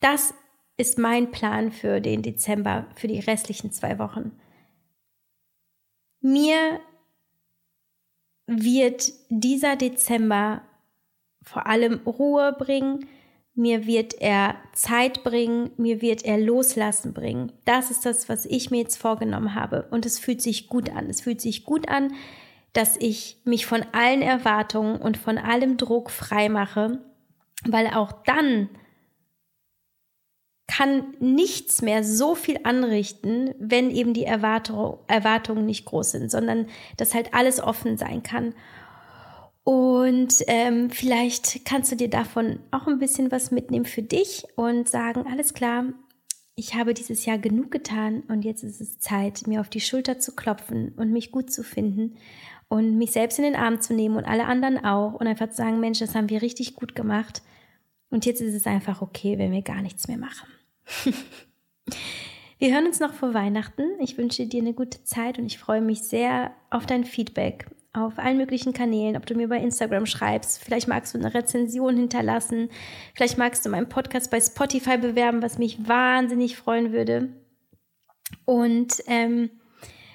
Das 0.00 0.32
ist 0.76 0.98
mein 0.98 1.30
Plan 1.30 1.72
für 1.72 2.00
den 2.00 2.22
Dezember, 2.22 2.86
für 2.94 3.08
die 3.08 3.18
restlichen 3.18 3.72
zwei 3.72 3.98
Wochen. 3.98 4.32
Mir 6.20 6.80
wird 8.46 9.12
dieser 9.28 9.76
Dezember 9.76 10.62
vor 11.42 11.66
allem 11.66 12.00
Ruhe 12.06 12.54
bringen, 12.56 13.06
mir 13.56 13.86
wird 13.86 14.20
er 14.20 14.54
Zeit 14.72 15.24
bringen, 15.24 15.70
mir 15.78 16.02
wird 16.02 16.24
er 16.24 16.38
Loslassen 16.38 17.14
bringen. 17.14 17.52
Das 17.64 17.90
ist 17.90 18.04
das, 18.04 18.28
was 18.28 18.44
ich 18.44 18.70
mir 18.70 18.78
jetzt 18.78 18.98
vorgenommen 18.98 19.54
habe. 19.54 19.88
Und 19.90 20.04
es 20.04 20.18
fühlt 20.18 20.42
sich 20.42 20.68
gut 20.68 20.90
an. 20.90 21.08
Es 21.08 21.22
fühlt 21.22 21.40
sich 21.40 21.64
gut 21.64 21.88
an, 21.88 22.12
dass 22.74 22.98
ich 22.98 23.40
mich 23.44 23.64
von 23.64 23.82
allen 23.92 24.20
Erwartungen 24.20 25.00
und 25.00 25.16
von 25.16 25.38
allem 25.38 25.78
Druck 25.78 26.10
frei 26.10 26.50
mache, 26.50 27.00
weil 27.64 27.86
auch 27.88 28.12
dann 28.24 28.68
kann 30.68 31.14
nichts 31.20 31.80
mehr 31.80 32.04
so 32.04 32.34
viel 32.34 32.60
anrichten, 32.64 33.54
wenn 33.58 33.90
eben 33.90 34.12
die 34.12 34.26
Erwartungen 34.26 35.64
nicht 35.64 35.86
groß 35.86 36.10
sind, 36.10 36.30
sondern 36.30 36.66
dass 36.98 37.14
halt 37.14 37.32
alles 37.32 37.60
offen 37.60 37.96
sein 37.96 38.22
kann. 38.22 38.52
Und 39.66 40.44
ähm, 40.46 40.90
vielleicht 40.90 41.64
kannst 41.64 41.90
du 41.90 41.96
dir 41.96 42.08
davon 42.08 42.60
auch 42.70 42.86
ein 42.86 43.00
bisschen 43.00 43.32
was 43.32 43.50
mitnehmen 43.50 43.84
für 43.84 44.00
dich 44.00 44.44
und 44.54 44.88
sagen, 44.88 45.24
alles 45.28 45.54
klar, 45.54 45.86
ich 46.54 46.76
habe 46.76 46.94
dieses 46.94 47.26
Jahr 47.26 47.38
genug 47.38 47.72
getan 47.72 48.22
und 48.28 48.44
jetzt 48.44 48.62
ist 48.62 48.80
es 48.80 49.00
Zeit, 49.00 49.48
mir 49.48 49.60
auf 49.60 49.68
die 49.68 49.80
Schulter 49.80 50.20
zu 50.20 50.36
klopfen 50.36 50.92
und 50.96 51.10
mich 51.10 51.32
gut 51.32 51.50
zu 51.52 51.64
finden 51.64 52.14
und 52.68 52.96
mich 52.96 53.10
selbst 53.10 53.40
in 53.40 53.44
den 53.44 53.56
Arm 53.56 53.80
zu 53.80 53.92
nehmen 53.92 54.14
und 54.14 54.24
alle 54.24 54.44
anderen 54.44 54.84
auch 54.84 55.14
und 55.14 55.26
einfach 55.26 55.50
zu 55.50 55.56
sagen, 55.56 55.80
Mensch, 55.80 55.98
das 55.98 56.14
haben 56.14 56.30
wir 56.30 56.42
richtig 56.42 56.76
gut 56.76 56.94
gemacht 56.94 57.42
und 58.08 58.24
jetzt 58.24 58.40
ist 58.40 58.54
es 58.54 58.68
einfach 58.68 59.02
okay, 59.02 59.36
wenn 59.36 59.50
wir 59.50 59.62
gar 59.62 59.82
nichts 59.82 60.06
mehr 60.06 60.18
machen. 60.18 60.48
wir 62.60 62.72
hören 62.72 62.86
uns 62.86 63.00
noch 63.00 63.14
vor 63.14 63.34
Weihnachten. 63.34 63.82
Ich 63.98 64.16
wünsche 64.16 64.46
dir 64.46 64.60
eine 64.60 64.74
gute 64.74 65.02
Zeit 65.02 65.40
und 65.40 65.46
ich 65.46 65.58
freue 65.58 65.80
mich 65.80 66.04
sehr 66.04 66.52
auf 66.70 66.86
dein 66.86 67.04
Feedback 67.04 67.66
auf 67.96 68.18
allen 68.18 68.36
möglichen 68.36 68.72
Kanälen, 68.72 69.16
ob 69.16 69.26
du 69.26 69.34
mir 69.34 69.48
bei 69.48 69.58
Instagram 69.58 70.06
schreibst, 70.06 70.62
vielleicht 70.62 70.88
magst 70.88 71.14
du 71.14 71.18
eine 71.18 71.32
Rezension 71.32 71.96
hinterlassen, 71.96 72.68
vielleicht 73.14 73.38
magst 73.38 73.64
du 73.64 73.70
meinen 73.70 73.88
Podcast 73.88 74.30
bei 74.30 74.40
Spotify 74.40 74.98
bewerben, 74.98 75.42
was 75.42 75.58
mich 75.58 75.88
wahnsinnig 75.88 76.56
freuen 76.56 76.92
würde. 76.92 77.28
Und 78.44 79.02
ähm, 79.06 79.50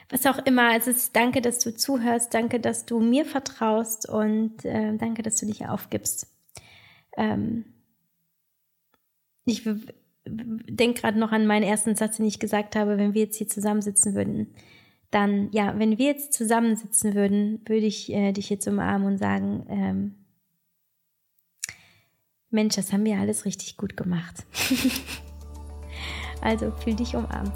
was 0.10 0.26
auch 0.26 0.40
immer, 0.46 0.72
also 0.72 0.92
danke, 1.14 1.42
dass 1.42 1.60
du 1.60 1.74
zuhörst, 1.74 2.34
danke, 2.34 2.60
dass 2.60 2.86
du 2.86 3.00
mir 3.00 3.26
vertraust. 3.26 4.08
Und 4.08 4.66
äh, 4.66 4.98
danke, 4.98 5.24
dass 5.24 5.38
du 5.38 5.46
dich 5.46 5.68
aufgibst. 5.68 6.28
Ähm, 7.18 7.66
ich 9.46 9.64
denke 10.26 11.02
gerade 11.02 11.18
noch 11.18 11.32
an 11.32 11.48
meinen 11.48 11.64
ersten 11.64 11.96
Satz, 11.96 12.18
den 12.18 12.26
ich 12.26 12.40
gesagt 12.40 12.76
habe, 12.76 12.98
wenn 12.98 13.14
wir 13.14 13.24
jetzt 13.24 13.38
hier 13.38 13.48
zusammensitzen 13.48 14.14
würden 14.14 14.54
dann, 15.12 15.50
ja, 15.52 15.78
wenn 15.78 15.98
wir 15.98 16.08
jetzt 16.08 16.34
zusammensitzen 16.34 17.14
würden, 17.14 17.62
würde 17.66 17.86
ich 17.86 18.12
äh, 18.12 18.32
dich 18.32 18.50
jetzt 18.50 18.68
umarmen 18.68 19.08
und 19.08 19.18
sagen, 19.18 19.66
ähm, 19.70 20.16
Mensch, 22.50 22.76
das 22.76 22.92
haben 22.92 23.06
wir 23.06 23.18
alles 23.18 23.46
richtig 23.46 23.78
gut 23.78 23.96
gemacht. 23.96 24.46
also 26.42 26.72
fühl 26.72 26.96
dich 26.96 27.16
umarmt. 27.16 27.56